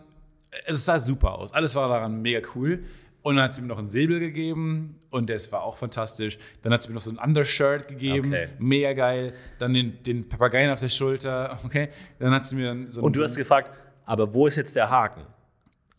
[0.52, 1.52] äh, es sah super aus.
[1.52, 2.84] Alles war daran mega cool.
[3.24, 6.38] Und dann hat sie mir noch einen Säbel gegeben und das war auch fantastisch.
[6.62, 8.48] Dann hat sie mir noch so ein Undershirt gegeben, Okay.
[8.58, 9.34] mega geil.
[9.60, 11.90] Dann den, den Papageien auf der Schulter, okay.
[12.20, 13.72] Dann hat sie mir dann so Und du hast gefragt,
[14.08, 15.22] aber wo ist jetzt der Haken?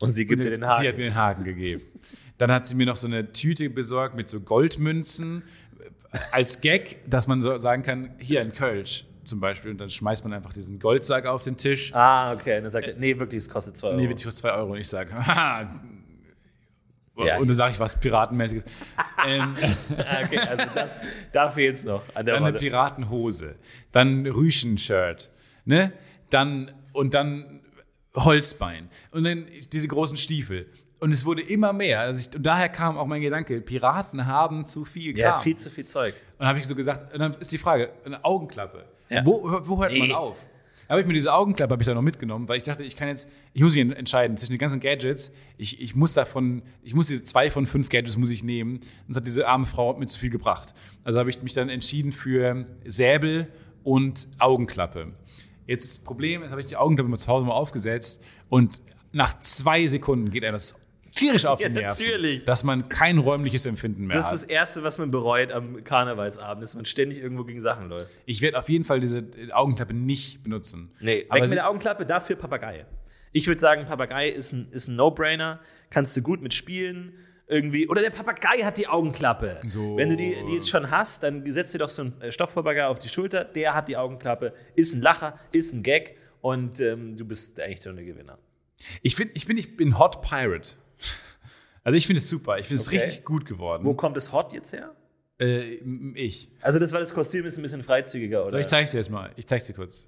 [0.01, 0.97] Und sie gibt dir den Sie hat Haken.
[0.97, 1.83] mir den Haken gegeben.
[2.39, 5.43] Dann hat sie mir noch so eine Tüte besorgt mit so Goldmünzen
[6.13, 9.73] äh, als Gag, dass man so sagen kann, hier ein Kölsch zum Beispiel.
[9.73, 11.93] Und dann schmeißt man einfach diesen Goldsack auf den Tisch.
[11.95, 12.57] Ah, okay.
[12.59, 13.97] Und dann sagt er, nee, wirklich, es kostet 2 Euro.
[13.97, 14.73] Nee, bitte kostet zwei Euro.
[14.73, 15.81] Und ich sage, haha.
[17.19, 17.39] Ja.
[17.39, 18.65] Und dann sage ich was Piratenmäßiges.
[19.27, 19.57] ähm,
[19.99, 21.01] Ah, okay, also das,
[21.33, 22.57] da fehlt es noch an der dann eine.
[22.59, 23.57] Piratenhose,
[23.91, 25.29] dann Rüschen-Shirt,
[25.65, 25.93] ne?
[26.31, 27.61] Dann und dann
[28.17, 30.67] Holzbein und dann diese großen Stiefel.
[31.01, 32.01] Und es wurde immer mehr.
[32.01, 35.43] Also ich, und daher kam auch mein Gedanke, Piraten haben zu viel Ja, Kram.
[35.43, 36.15] viel zu viel Zeug.
[36.33, 38.85] Und dann habe ich so gesagt, und dann ist die Frage, eine Augenklappe.
[39.09, 39.25] Ja.
[39.25, 40.01] Wo, wo hört Nee.
[40.01, 40.37] man auf?
[40.89, 42.97] Da habe ich mir diese Augenklappe habe ich da noch mitgenommen, weil ich dachte, ich
[42.97, 45.35] kann jetzt, ich muss mich entscheiden zwischen den ganzen Gadgets.
[45.59, 48.81] Ich, ich muss davon, ich muss diese zwei von fünf Gadgets muss ich nehmen.
[49.07, 50.73] Sonst hat diese arme Frau mir zu viel gebracht.
[51.05, 53.49] Also habe ich mich dann entschieden für Säbel
[53.85, 55.13] und Augenklappe.
[55.69, 59.87] Jetzt das Problem ist, habe ich die Augenklappe zu Hause mal aufgesetzt und nach zwei
[59.87, 60.75] Sekunden geht er das
[61.15, 62.45] tierisch auf Ja, die Nerven, natürlich.
[62.45, 64.35] dass man kein räumliches Empfinden mehr Das hat.
[64.35, 68.07] ist das Erste, was man bereut am Karnevalsabend, dass man ständig irgendwo gegen Sachen läuft.
[68.27, 70.91] ich werde auf jeden Fall diese Augenklappe nicht benutzen.
[71.01, 72.85] Nee, aber weg mit der Augenklappe, dafür Papagei.
[73.33, 75.61] Ich würde sagen, Papagei ist ein, ist ein No-Brainer,
[75.91, 77.13] kannst du gut mitspielen.
[77.49, 77.89] Irgendwie.
[77.89, 79.59] Oder der Papagei hat die Augenklappe.
[79.65, 79.97] So.
[79.97, 82.85] Wenn du die, die jetzt schon hast, dann setzt dir doch so einen äh, Stoffpapagei
[82.87, 87.17] auf die Schulter, der hat die Augenklappe, ist ein Lacher, ist ein Gag und ähm,
[87.17, 88.39] du bist eigentlich schon der Gewinner.
[89.03, 90.73] ich, find, ich bin ich bin Hot Pirate.
[91.85, 92.59] Also ich finde es super.
[92.59, 92.99] Ich finde es Okay.
[92.99, 93.83] richtig gut geworden.
[93.85, 94.95] Wo kommt das Hot jetzt her?
[95.41, 95.77] Äh,
[96.17, 96.51] ich.
[96.61, 98.51] Also das war das Kostüm ist ein bisschen freizügiger, oder?
[98.51, 99.31] So, ich zeig's dir jetzt mal.
[99.37, 100.07] Ich zeig's dir kurz.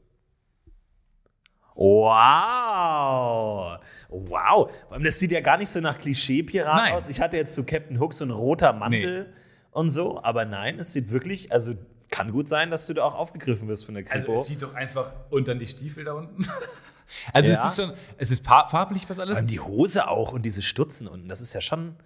[1.75, 3.79] Wow!
[4.09, 4.71] Wow!
[5.03, 7.09] Das sieht ja gar nicht so nach Klischee-Pirat aus.
[7.09, 9.33] Ich hatte jetzt zu Captain Hook so ein roter Mantel
[9.71, 11.75] und so, aber nein, es sieht wirklich, also
[12.11, 14.41] kann gut sein, dass du da auch aufgegriffen wirst von der Also Kripo.
[14.41, 16.47] es sieht doch einfach und dann die Stiefel da unten.
[17.33, 17.57] Also Ja.
[17.57, 19.41] es ist schon, es ist farblich was alles.
[19.41, 21.97] und die Hose auch und diese Stutzen unten, das ist ja schon,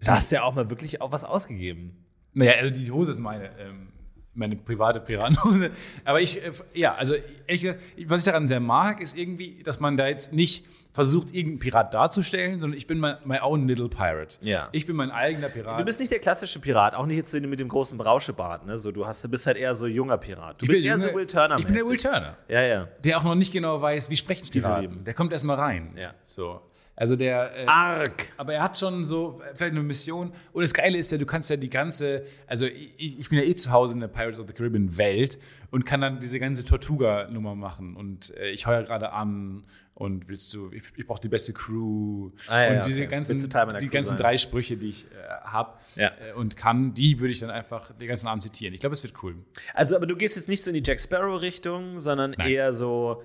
[0.00, 2.04] da hast du ja auch mal wirklich auch was ausgegeben.
[2.34, 3.88] Naja, also die Hose ist meine, ähm,
[4.34, 5.70] meine private Piratenhose.
[6.04, 7.14] Aber ich, äh, ja, also
[7.46, 11.58] gesagt, was ich daran sehr mag, ist irgendwie, dass man da jetzt nicht versucht, irgendeinen
[11.58, 14.38] Pirat darzustellen, sondern ich bin mein, my own little pirate.
[14.42, 14.68] Ja.
[14.70, 15.80] Ich bin mein eigener Pirat.
[15.80, 18.78] Du bist nicht der klassische Pirat, auch nicht jetzt mit dem großen Brauschebart, ne?
[18.78, 20.60] So, du hast, du bist halt eher so junger Pirat.
[20.60, 21.58] Du Ich bist eher so Will Turner.
[21.58, 22.36] Ich bin der Will Turner.
[22.48, 22.88] Ja, ja.
[23.02, 24.82] Der auch noch nicht genau weiß, wie sprechen Stiefelleben.
[24.82, 25.04] Piraten.
[25.04, 25.94] Der kommt erst mal rein.
[25.96, 26.14] Ja.
[26.22, 26.60] So.
[26.96, 27.56] Also der.
[27.56, 28.32] Äh, Arg!
[28.36, 30.32] Aber er hat schon so vielleicht eine Mission.
[30.52, 33.44] Und das Geile ist ja, du kannst ja die ganze, also ich, ich bin ja
[33.44, 35.38] eh zu Hause in der Pirates of the Caribbean Welt
[35.70, 37.96] und kann dann diese ganze Tortuga-Nummer machen.
[37.96, 39.64] Und äh, ich heuer gerade an
[39.94, 43.06] und willst du, ich, ich brauche die beste Crew Ah, ja, und diese okay.
[43.08, 44.16] ganzen, die Crew ganzen sein?
[44.16, 46.08] drei Sprüche, die ich äh, habe Ja.
[46.08, 48.74] äh, und kann, die würde ich dann einfach den ganzen Abend zitieren.
[48.74, 49.36] Ich glaube, es wird cool.
[49.72, 52.48] Also, aber du gehst jetzt nicht so in die Jack Sparrow-Richtung, sondern Nein.
[52.50, 53.22] eher so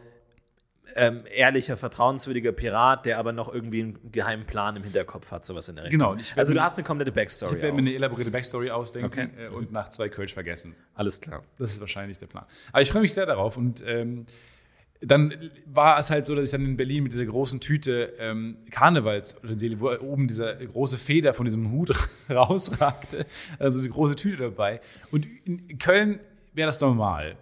[0.96, 5.68] ähm, ehrlicher, vertrauenswürdiger Pirat, der aber noch irgendwie einen geheimen Plan im Hinterkopf hat, sowas
[5.70, 6.00] in der Richtung.
[6.00, 7.56] Genau, Also, du hast eine komplette Backstory.
[7.56, 9.46] Ich werde mir eine elaborierte Backstory ausdenken Okay.
[9.46, 10.76] äh, und nach zwei Kölsch vergessen.
[10.94, 11.44] Alles klar.
[11.58, 12.46] Das ist wahrscheinlich der Plan.
[12.72, 13.58] Aber ich freue mich sehr darauf.
[13.58, 14.26] Und ähm,
[15.02, 15.34] dann
[15.66, 19.80] war es halt so, dass ich dann in Berlin mit dieser großen Tüte ähm, Karnevalsutensilien,
[19.80, 21.92] wo oben diese große Feder von diesem Hut
[22.30, 23.26] rausragte,
[23.60, 24.82] also eine große Tüte dabei.
[25.12, 26.20] Und in Köln
[26.54, 27.38] wäre das normal.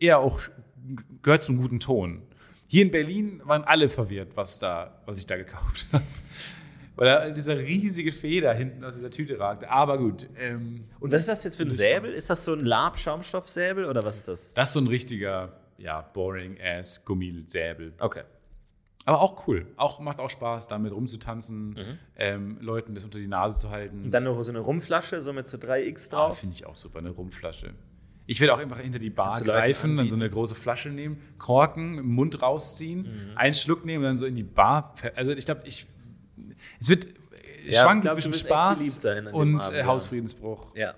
[0.00, 0.40] Eher auch
[1.22, 2.22] gehört zum guten Ton.
[2.72, 6.04] Hier in Berlin waren alle verwirrt, was, da, was ich da gekauft habe.
[6.94, 9.68] Weil da diese riesige Feder hinten aus dieser Tüte ragte.
[9.68, 10.28] Aber gut.
[10.38, 12.12] Ähm, Und was ist das jetzt für ein Säbel?
[12.12, 14.54] Ist das so ein Lab-Schaumstoffsäbel oder was ist das?
[14.54, 17.92] Das ist so ein richtiger, ja, boring ass Gummisäbel.
[17.98, 18.22] Okay.
[19.04, 19.66] Aber auch cool.
[19.76, 24.04] Auch, macht auch Spaß, damit rumzutanzen, ähm, Leuten das unter die Nase zu halten.
[24.04, 26.38] Und dann noch so eine Rumflasche, so mit so 3x Ah, drauf.
[26.38, 27.74] Finde ich auch super, eine Rumflasche.
[28.30, 31.98] Ich werde auch einfach hinter die Bar greifen, dann so eine große Flasche nehmen, Korken,
[31.98, 34.94] im Mund rausziehen, einen Schluck nehmen und dann so in die Bar.
[35.16, 35.84] Also ich glaube, ich.
[36.78, 37.08] Es wird
[37.66, 39.84] Ja, glaub, du zwischen Spaß und Abend.
[39.84, 40.76] Hausfriedensbruch.
[40.76, 40.94] Ja.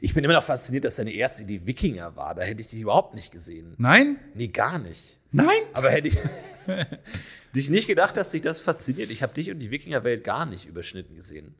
[0.00, 2.34] Ich bin immer noch fasziniert, dass deine erste Idee Wikinger war.
[2.34, 3.76] Da hätte ich dich überhaupt nicht gesehen.
[3.78, 4.16] Nein?
[4.34, 5.20] Nee, gar nicht.
[5.30, 5.62] Nein?
[5.72, 6.18] Aber hätte ich
[7.54, 9.10] dich nicht gedacht, dass dich das fasziniert.
[9.10, 11.54] Ich habe dich und die Wikingerwelt gar nicht überschnitten gesehen.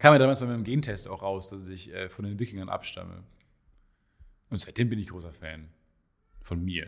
[0.00, 3.22] Kam ja damals bei meinem Gentest auch raus, dass ich äh, von den Wikingern abstamme.
[4.54, 5.68] Und seitdem bin ich großer Fan.
[6.40, 6.86] Von mir.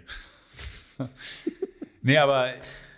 [2.00, 2.54] nee, aber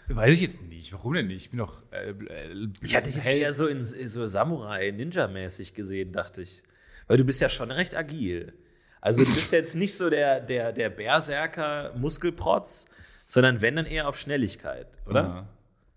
[0.09, 0.93] weiß ich jetzt nicht.
[0.93, 1.47] Warum denn nicht?
[1.47, 1.83] Ich bin doch.
[1.91, 6.63] Äh, äh, Ich hatte dich eher so in so Samurai-Ninja-mäßig gesehen, dachte ich.
[7.07, 8.53] Weil du bist ja schon recht agil.
[9.01, 12.85] Also du bist jetzt nicht so der, der, der Berserker-Muskelprotz,
[13.25, 15.49] sondern wenn dann eher auf Schnelligkeit, oder?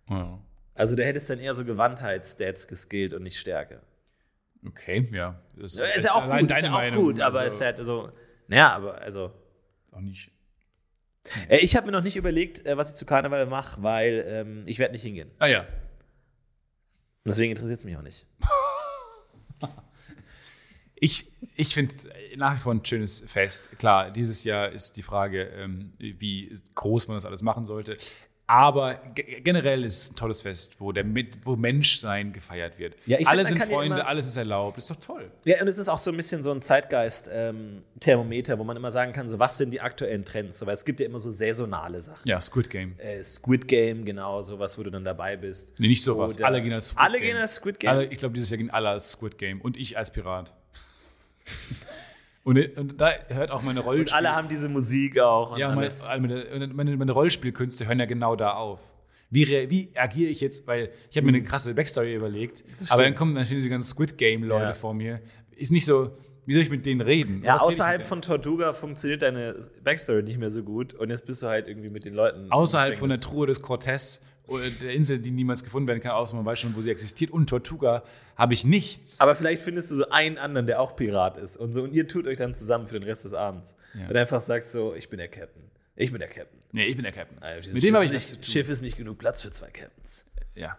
[0.07, 0.15] Ja.
[0.15, 0.39] Ja.
[0.75, 3.81] Also du hättest dann eher so Gewandheitsstats geskillt und nicht Stärke.
[4.65, 5.41] Okay, ja.
[5.57, 7.53] Das Ja, ist ja auch allein gut, ist ja auch Meinung, gut, aber also, es
[7.55, 8.11] ist halt so,
[8.51, 9.31] naja, aber also,
[9.91, 10.29] auch nicht.
[11.47, 14.63] äh, ich habe mir noch nicht überlegt, äh, was ich zu Karneval mache, weil ähm,
[14.65, 15.31] ich werde nicht hingehen.
[15.39, 15.65] Ah ja.
[17.23, 18.27] Deswegen interessiert es mich auch nicht.
[21.03, 23.71] Ich, ich finde es nach wie vor ein schönes Fest.
[23.79, 27.97] Klar, dieses Jahr ist die Frage, ähm, wie groß man das alles machen sollte.
[28.53, 32.95] Aber ge- generell ist es ein tolles Fest, wo, der, mit- wo Menschsein gefeiert wird.
[33.05, 34.77] Ja, ich Alle find, sind ja Freunde, immer- alles ist erlaubt.
[34.77, 35.31] Ist doch toll.
[35.45, 39.13] Ja, und es ist auch so ein bisschen so ein Zeitgeist-Thermometer, wo man immer sagen
[39.13, 40.57] kann, so was sind die aktuellen Trends?
[40.57, 42.27] So, weil es gibt ja immer so saisonale Sachen.
[42.27, 42.95] Ja, Squid Game.
[42.99, 45.79] Äh, Squid Game, genau, sowas, wo du dann dabei bist.
[45.79, 46.35] Nee, nicht sowas.
[46.35, 47.27] Oder- alle gehen als Squid Alle Game.
[47.29, 47.89] gehen als Squid Game?
[47.89, 49.61] Alle, ich glaube, dieses Jahr gehen alle als Squid Game.
[49.61, 50.51] Und ich als Pirat.
[52.43, 54.17] und, und da hört auch meine Rollspiel...
[54.17, 55.57] Und alle haben diese Musik auch.
[55.57, 56.09] Ja, meine, alles.
[56.73, 58.79] meine, meine, Rollspielkünste hören ja genau da auf.
[59.29, 60.67] Wie, wie agiere ich jetzt?
[60.67, 64.17] Weil ich habe mir eine krasse Backstory überlegt, aber dann kommen natürlich diese ganzen Squid
[64.17, 64.73] Game-Leute Ja.
[64.73, 65.21] vor mir.
[65.55, 67.43] Ist nicht so, Wie soll ich mit denen reden?
[67.45, 71.43] Ja, Was außerhalb von Tortuga funktioniert deine Backstory nicht mehr so gut und jetzt bist
[71.43, 72.51] du halt irgendwie mit den Leuten.
[72.51, 73.21] Außerhalb von der.
[73.21, 74.19] Truhe des Cortez,
[74.59, 77.31] der Insel, die niemals gefunden werden kann, außer man weiß schon, wo sie existiert.
[77.31, 78.03] Und Tortuga
[78.35, 79.19] habe ich nichts.
[79.21, 82.07] Aber vielleicht findest du so einen anderen, der auch Pirat ist und so und ihr
[82.07, 83.75] tut euch dann zusammen für den Rest des Abends.
[83.93, 84.07] Ja.
[84.07, 85.63] Und einfach sagst so, ich bin der Captain.
[85.95, 86.59] Ich bin der Captain.
[86.71, 87.37] nee, ich bin der Captain.
[87.41, 88.51] Also, mit dem habe ich Schiff was ist zu nicht- tun.
[88.53, 90.25] Schiff ist nicht genug Platz für zwei Captains.
[90.55, 90.77] Ja.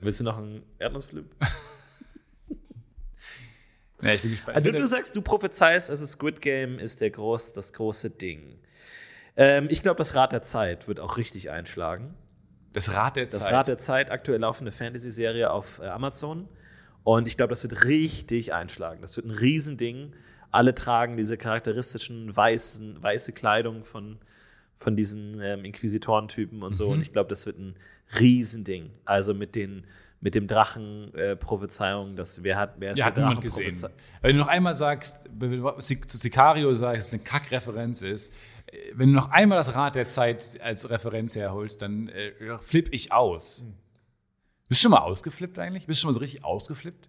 [0.00, 1.26] Willst du noch einen Erdnussflip?
[4.02, 4.56] ja, ich bin gespannt.
[4.56, 8.58] Also du finde- sagst, du prophezeist, also Squid Game ist der groß, das große Ding.
[9.38, 12.14] Ähm, ich glaube, das Rad der Zeit wird auch richtig einschlagen.
[12.72, 13.52] das Rad der Das Zeit.
[13.52, 16.48] Rad der Zeit, aktuell laufende Fantasy-Serie auf äh, Amazon.
[17.04, 19.00] Und ich glaube, das wird richtig einschlagen.
[19.00, 20.12] Das wird ein Riesending.
[20.50, 24.18] Alle tragen diese charakteristischen weißen, weiße Kleidung von,
[24.74, 26.88] von diesen ähm, Inquisitorentypen und so.
[26.88, 26.92] Mhm.
[26.94, 27.76] Und ich glaube, das wird ein
[28.18, 28.90] Riesending.
[29.04, 29.86] Also mit den
[30.20, 33.76] mit dem Drachen-Prophezeiung, dass wer hat, wer ist ja, der hat Drachen gesehen.
[34.20, 38.32] Wenn du noch einmal sagst, wenn du zu Sicario sagst, dass es eine Kackreferenz ist,
[38.32, 38.32] äh,
[38.94, 43.12] wenn du noch einmal das Rad der Zeit als Referenz herholst, dann äh, flipp ich
[43.12, 43.64] aus.
[44.68, 45.86] Bist du schon mal ausgeflippt eigentlich?
[45.86, 47.08] Bist du schon mal so richtig ausgeflippt?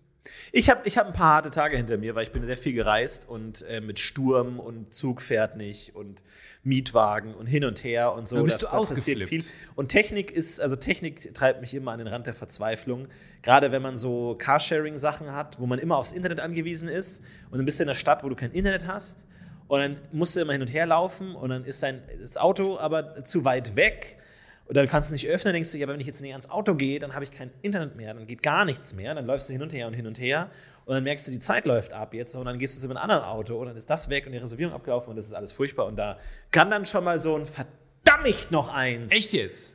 [0.51, 2.73] Ich habe ich hab ein paar harte Tage hinter mir, weil ich bin sehr viel
[2.73, 6.23] gereist und äh, mit Sturm und Zug fährt nicht und
[6.61, 8.35] Mietwagen und hin und her und so.
[8.35, 9.45] Dann bist Da- du da ausgeflippt.
[9.75, 13.07] Und Technik ist, also Technik treibt mich immer an den Rand der Verzweiflung.
[13.41, 17.65] Gerade wenn man so Carsharing-Sachen hat, wo man immer aufs Internet angewiesen ist und dann
[17.65, 19.25] bist du in einer Stadt, wo du kein Internet hast
[19.69, 22.77] und dann musst du immer hin und her laufen und dann ist dein das Auto
[22.77, 24.17] aber zu weit weg
[24.65, 26.33] und dann kannst du es nicht öffnen, denkst du, ja, aber wenn ich jetzt näher
[26.33, 29.15] ans Auto gehe, dann habe ich kein Internet mehr, dann geht gar nichts mehr.
[29.15, 30.51] Dann läufst du hin und her und hin und her
[30.85, 32.97] und dann merkst du, die Zeit läuft ab jetzt und dann gehst du zu einem
[32.97, 35.53] anderen Auto und dann ist das weg und die Reservierung abgelaufen und das ist alles
[35.53, 36.17] furchtbar und da
[36.51, 39.11] kann dann schon mal so ein verdammt noch eins.
[39.11, 39.73] Echt jetzt?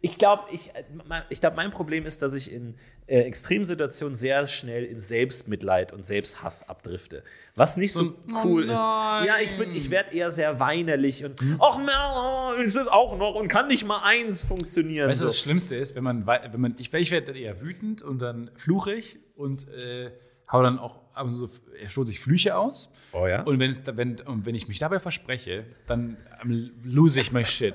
[0.00, 2.74] Ich glaube, ich, äh, mein- ich glaub, mein Problem ist, dass ich in
[3.06, 7.22] äh, Extremsituationen sehr schnell in Selbstmitleid und Selbsthass abdrifte.
[7.54, 8.68] Was nicht so oh cool ist.
[8.78, 9.24] nein.
[9.26, 13.34] Ja, ich, bin- ich werde eher sehr weinerlich und ach, na, ist das auch noch
[13.34, 15.08] und kann nicht mal eins funktionieren.
[15.08, 15.28] Weißt du, so.
[15.28, 18.20] was das Schlimmste ist, wenn man, wenn man ich, ich werde dann eher wütend und
[18.20, 20.10] dann fluche ich und äh,
[20.52, 21.48] hau dann auch ab und so,
[21.80, 22.90] er stoße ich Flüche aus.
[23.12, 23.42] Oh ja?
[23.42, 27.44] Und wenn, es, wenn, und wenn ich mich dabei verspreche, dann ähm, lose ich my
[27.44, 27.74] shit.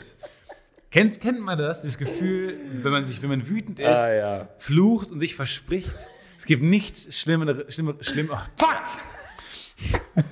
[0.94, 4.48] Kennt, kennt man das, das Gefühl, wenn man sich, wenn man wütend ist, Ah, ja.
[4.60, 5.90] flucht und sich verspricht?
[6.38, 10.24] Es gibt nichts Schlimmeres, schlimmer, schlimm, oh, fuck!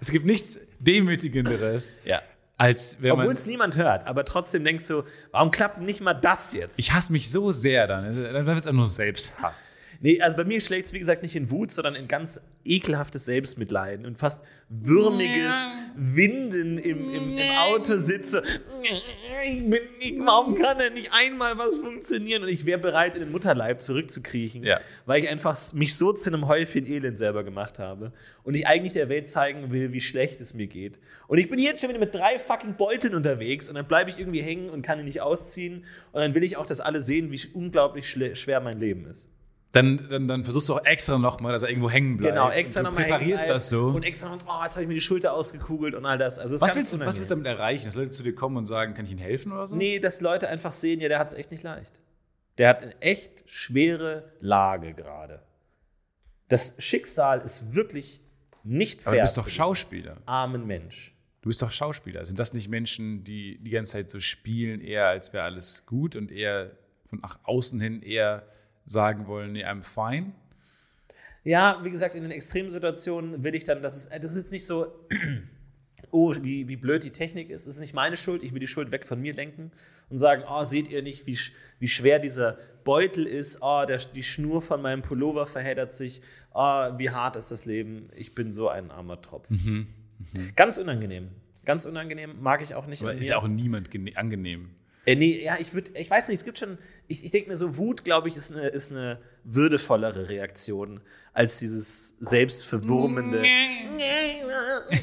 [0.00, 2.22] es gibt nichts Demütigenderes, ja.
[2.56, 5.02] als wenn Obwohl es niemand hört, aber trotzdem denkst du,
[5.32, 6.78] warum klappt nicht mal das jetzt?
[6.78, 8.04] Ich hasse mich so sehr dann.
[8.04, 9.68] Dann wird es einfach nur Selbsthass.
[10.06, 13.24] Nee, also bei mir schlägt es wie gesagt nicht in Wut, sondern in ganz ekelhaftes
[13.24, 18.44] Selbstmitleiden und fast würmiges Winden im, im, im Auto sitze.
[18.84, 22.44] Ich bin, ich, warum kann denn nicht einmal was funktionieren?
[22.44, 24.78] Und ich wäre bereit, in den Mutterleib zurückzukriechen, Ja.
[25.06, 28.12] weil ich einfach mich so zu einem Häufchen Elend selber gemacht habe
[28.44, 31.00] und ich eigentlich der Welt zeigen will, wie schlecht es mir geht.
[31.26, 34.20] Und ich bin jetzt schon wieder mit drei fucking Beuteln unterwegs und dann bleibe ich
[34.20, 37.32] irgendwie hängen und kann ihn nicht ausziehen und dann will ich auch, dass alle sehen,
[37.32, 39.28] wie unglaublich schwer mein Leben ist.
[39.72, 42.34] Dann, dann, dann versuchst du auch extra nochmal, dass er irgendwo hängen bleibt.
[42.34, 43.88] Genau, extra Und du nochmal präparierst das so.
[43.88, 46.38] Und extra noch, oh, jetzt habe ich mir die Schulter ausgekugelt und all das.
[46.38, 47.20] Also das was, willst du, was unangenehm.
[47.20, 47.84] willst du damit erreichen?
[47.84, 49.76] Dass Leute zu dir kommen und sagen, kann ich Ihnen helfen oder so?
[49.76, 52.00] Nee, dass Leute einfach sehen, ja, der hat es echt nicht leicht.
[52.58, 55.42] Der hat eine echt schwere Lage gerade.
[56.48, 58.20] Das Schicksal ist wirklich
[58.62, 59.12] nicht fair.
[59.12, 60.16] Aber du bist doch Schauspieler.
[60.24, 61.14] Armen Mensch.
[61.42, 62.24] Du bist doch Schauspieler.
[62.24, 66.16] Sind das nicht Menschen, die die ganze Zeit so spielen, eher als wäre alles gut
[66.16, 66.72] und eher
[67.04, 68.46] von nach außen hin eher
[68.86, 70.32] sagen wollen, nee, I'm fine?
[71.44, 74.66] Ja, wie gesagt, in den Extremsituationen will ich dann, dass es, das ist jetzt nicht
[74.66, 74.92] so,
[76.10, 78.66] oh, wie, wie blöd die Technik ist, das ist nicht meine Schuld, ich will die
[78.66, 79.70] Schuld weg von mir lenken
[80.10, 81.38] und sagen, oh, seht ihr nicht, wie,
[81.78, 86.20] wie schwer dieser Beutel ist, oh, der, die Schnur von meinem Pullover verheddert sich,
[86.54, 89.48] oh, wie hart ist das Leben, ich bin so ein armer Tropf.
[90.56, 91.28] Ganz unangenehm,
[91.64, 93.02] ganz unangenehm, mag ich auch nicht.
[93.02, 94.70] Aber ist ja auch niemand gene- angenehm.
[95.06, 96.78] Äh, nee, ja, ich würde, ich weiß nicht, es gibt schon,
[97.08, 101.00] ich, ich denke mir so, Wut, glaube ich, ist eine, ist eine würdevollere Reaktion
[101.32, 103.42] als dieses selbstverwurmende.
[103.46, 105.00] ich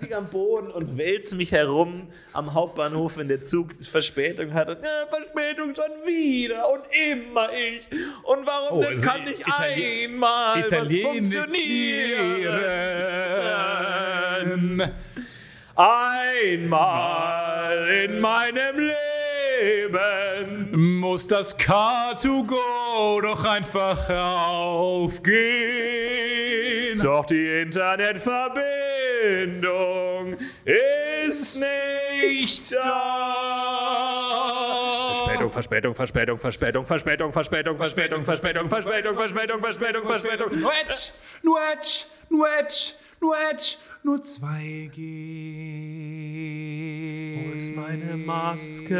[0.00, 4.68] liege am Boden und wälze mich herum am Hauptbahnhof, wenn der Zug Verspätung hat.
[4.70, 7.86] Und, äh, Verspätung schon wieder und immer ich.
[8.22, 12.40] Und warum Oh, denn also kann nicht Itali- einmal was Italienisch funktionieren?
[14.80, 14.92] ihren.
[16.66, 18.96] Einmal in meinem Leben.
[20.72, 25.36] Muss das Car2Go doch einfach aufgehen.
[27.02, 33.36] Doch die Internetverbindung ist nicht da.
[35.56, 38.70] Verspätung, Verspätung, Verspätung, Verspätung, Verspätung, Verspätung, Verspätung, Verspätung,
[39.16, 40.60] Verspätung, Verspätung, Verspätung, Verspätung.
[40.60, 43.76] Nur Edge, nur Edge, nur Edge, nur Edge,
[44.06, 44.96] nur 2G.
[47.44, 48.94] Wo ist meine Maske?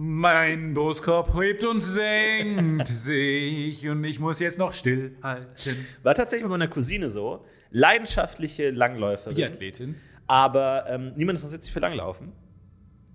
[0.00, 5.86] Mein Brustkorb hebt und senkt sich und ich muss jetzt noch stillhalten.
[6.04, 7.44] War tatsächlich bei meiner Cousine so.
[7.72, 9.34] Leidenschaftliche Langläuferin.
[9.34, 9.96] Biathletin.
[10.28, 12.32] Aber ähm, niemand interessiert sich für Langlaufen.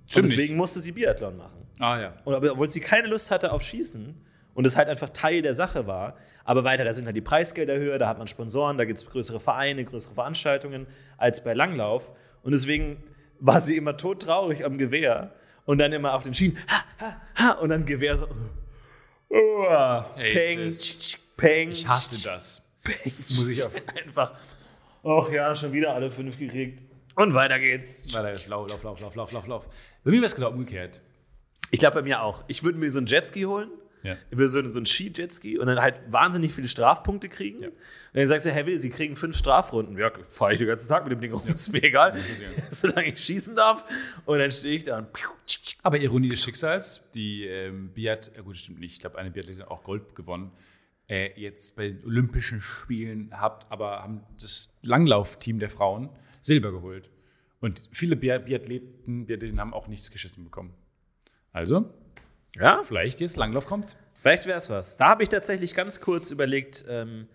[0.09, 0.57] Stimmt und deswegen nicht.
[0.57, 1.65] musste sie Biathlon machen.
[1.79, 2.13] Ah ja.
[2.25, 4.13] Und obwohl sie keine Lust hatte auf Schießen
[4.53, 6.17] und es halt einfach Teil der Sache war.
[6.43, 9.05] Aber weiter, da sind halt die Preisgelder höher, da hat man Sponsoren, da gibt es
[9.05, 12.11] größere Vereine, größere Veranstaltungen als bei Langlauf.
[12.41, 13.01] Und deswegen
[13.39, 15.33] war sie immer todtraurig am Gewehr
[15.65, 18.27] und dann immer auf den Schienen, ha, ha, ha, und dann Gewehr so.
[19.29, 22.61] Oh, peng, tsch, peng, Ich hasse das.
[23.29, 23.71] Muss ich auf.
[24.03, 24.33] einfach.
[25.03, 26.81] Ach ja, schon wieder alle fünf gekriegt.
[27.15, 28.11] Und weiter geht's.
[28.13, 29.69] Weiter ist Lauf, Lauf, Lauf, Lauf, Lauf, Lauf, Lauf.
[30.03, 31.01] Bei mir wäre es genau umgekehrt.
[31.71, 32.43] Ich glaube bei mir auch.
[32.47, 33.69] Ich würde mir so einen Jetski holen.
[34.03, 34.17] Ja.
[34.31, 37.63] Würde so, so einen Ski-Jetski und dann halt wahnsinnig viele Strafpunkte kriegen.
[37.65, 37.73] Und
[38.13, 39.97] dann sagst du, Herr Will, Sie kriegen fünf Strafrunden.
[39.97, 42.17] Ja, fahre ich den ganzen Tag mit dem Ding rum, ist mir egal.
[42.69, 43.85] Solange ich schießen darf.
[44.25, 45.07] Und dann stehe ich da und.
[45.83, 49.61] Aber Ironie des Schicksals, die ähm, Biat, äh, gut, stimmt nicht, ich glaube, eine Biathletin
[49.63, 50.51] hat auch Gold gewonnen,
[51.07, 56.09] äh, jetzt bei den Olympischen Spielen habt, aber haben das Langlaufteam der Frauen
[56.41, 57.09] Silber geholt.
[57.61, 60.73] Und viele Bia- Biathleten, Biathleten haben auch nichts geschissen bekommen.
[61.53, 61.93] Also,
[62.59, 63.97] Ja, vielleicht jetzt Langlauf kommt.
[64.21, 64.95] vielleicht wäre es was.
[64.97, 67.27] Da habe ich tatsächlich ganz kurz überlegt, ähm,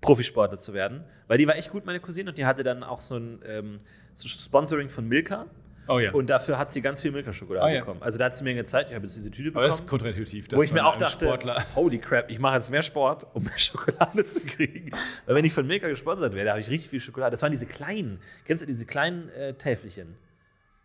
[0.00, 1.04] Profisportler zu werden.
[1.26, 2.30] Weil die war echt gut, meine Cousine.
[2.30, 3.78] Und die hatte dann auch so ein ähm,
[4.14, 5.46] so Sponsoring von Milka.
[5.88, 6.10] Oh ja.
[6.12, 7.80] Und dafür hat sie ganz viel Milka-Schokolade Ah, ja.
[7.80, 8.02] bekommen.
[8.02, 10.00] Also da hat sie mir gezeigt, ich habe jetzt diese Tüte aber das ist bekommen.
[10.02, 10.48] kontraintuitiv.
[10.52, 13.56] Wo ich mir auch dachte, Sportler, holy crap, ich mache jetzt mehr Sport, um mehr
[13.58, 14.90] Schokolade zu kriegen.
[15.26, 17.30] Weil wenn ich von Milka gesponsert werde, habe ich richtig viel Schokolade.
[17.30, 20.16] Das waren diese kleinen, kennst du diese kleinen äh, Täfelchen,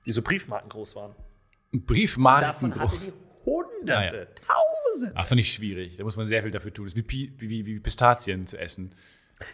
[0.05, 1.15] die so Briefmarken groß waren?
[1.73, 2.99] Briefmarken Davon hatte groß.
[3.01, 3.13] die
[3.45, 4.25] Hunderte, Ah, ja.
[4.91, 5.13] Tausende.
[5.15, 5.95] Ach, finde ich schwierig.
[5.97, 6.85] Da muss man sehr viel dafür tun.
[6.85, 8.93] Das ist wie, wie, wie Pistazien zu essen.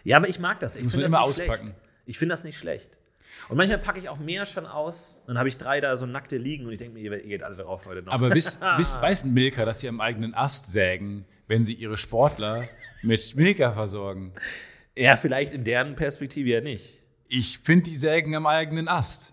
[0.04, 0.76] Ja, aber ich mag das.
[0.76, 1.66] Ich finde das immer nicht auspacken.
[1.68, 1.80] schlecht.
[2.06, 2.98] Ich finde das nicht schlecht.
[3.48, 5.22] Und manchmal packe ich auch mehr schon aus.
[5.26, 7.42] Dann habe ich drei da so nackte liegen und ich denke mir, ihr, ihr geht
[7.42, 8.12] alle drauf heute noch.
[8.12, 12.64] Aber wisst, wisst, weiß Milka, dass sie am eigenen Ast sägen, wenn sie ihre Sportler
[13.02, 14.32] mit Milka versorgen?
[14.96, 16.98] ja, vielleicht in deren Perspektive ja nicht.
[17.28, 19.32] Ich finde, die sägen am eigenen Ast.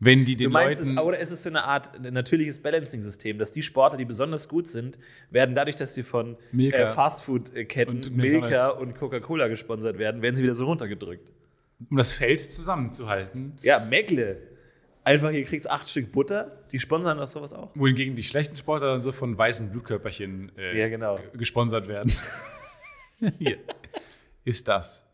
[0.00, 0.98] Wenn die den Du meinst, es, Leuten.
[0.98, 4.98] oder ist es so eine Art natürliches Balancing-System, dass die Sportler, die besonders gut sind,
[5.30, 10.42] werden dadurch, dass sie von äh, Fastfood-Ketten Und Milka und Coca-Cola gesponsert werden, werden sie
[10.42, 11.30] wieder so runtergedrückt.
[11.90, 13.54] um das Feld zusammenzuhalten.
[13.62, 14.38] Ja, Meckle.
[15.04, 16.64] Einfach, hier kriegst acht Stück Butter.
[16.72, 17.70] Die sponsern doch sowas auch.
[17.74, 21.18] Wohingegen die schlechten Sportler dann so von weißen Blutkörperchen äh, Ja, genau.
[21.34, 22.10] gesponsert werden.
[23.38, 23.58] Hier
[24.44, 25.06] ist das.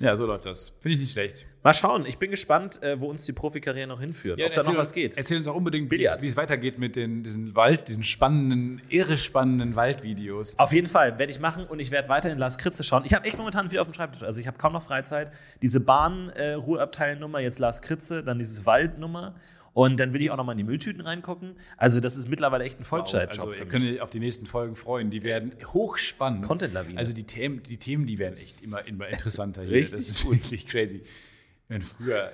[0.00, 0.76] Ja, so läuft das.
[0.80, 1.46] Finde ich nicht schlecht.
[1.62, 4.40] Mal schauen, ich bin gespannt, äh, wo uns die Profikarriere noch hinführt.
[4.42, 5.16] ob da noch was geht.
[5.16, 6.22] Erzähl uns auch unbedingt, wie es, Billard.
[6.22, 10.58] wie es weitergeht mit den, diesen Wald, diesen spannenden, irre spannenden Waldvideos.
[10.58, 13.04] Auf jeden Fall werde ich machen und ich werde weiterhin Lars Kritze schauen.
[13.06, 14.22] Ich habe echt momentan viel auf dem Schreibtisch.
[14.22, 15.32] Also ich habe kaum noch Freizeit.
[15.62, 19.34] Diese Bahn-Ruheabteilnummer, jetzt Lars Kritze, dann dieses Waldnummer
[19.74, 21.56] Und dann will ich auch noch mal in die Mülltüten reingucken.
[21.76, 23.48] Also das ist mittlerweile echt ein Vollzeitjob.
[23.48, 25.10] Also ihr könnt euch auf die nächsten Folgen freuen.
[25.10, 26.46] Die werden hochspannend.
[26.46, 26.98] Content-Lawine.
[26.98, 29.72] Also die Themen, die Themen, die werden echt immer, immer interessanter hier.
[29.72, 31.02] Richtig Das ist wirklich crazy.
[31.68, 32.32] Meine, früher,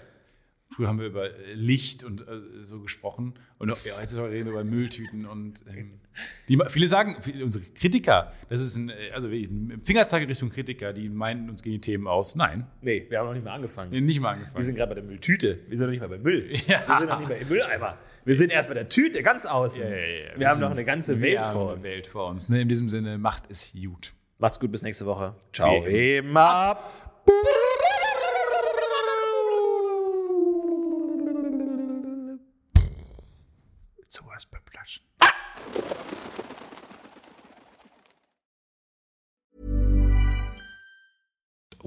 [0.71, 3.35] früher haben wir über äh, Licht und äh, so gesprochen.
[3.59, 6.01] Und ja, jetzt reden wir über Mülltüten und ähm,
[6.49, 11.09] die, viele sagen, unsere Kritiker, das ist ein, äh, also ein Fingerzeige Richtung Kritiker, die
[11.09, 12.35] meinen, uns gehen die Themen aus.
[12.37, 13.91] Nein, Nee, wir haben noch nicht mal angefangen.
[14.05, 14.65] nicht mal Wir angefangen.
[14.65, 15.59] sind gerade bei der Mülltüte.
[15.69, 16.51] Wir sind noch nicht mal bei Müll.
[16.67, 16.81] Ja.
[16.87, 17.99] Wir sind noch nicht mal im Mülleimer.
[18.25, 19.83] Wir sind erst bei der Tüte, ganz außen.
[19.83, 20.39] Ja, ja, ja.
[20.39, 21.83] Wir, haben noch eine ganze wir Welt vor uns.
[21.83, 22.49] Welt vor uns.
[22.49, 22.61] Ne?
[22.61, 24.13] In diesem Sinne, macht es gut.
[24.39, 25.35] Macht's gut, bis nächste Woche.
[25.53, 25.85] Ciao.
[25.87, 26.79] Immer.
[27.27, 27.78] Sowas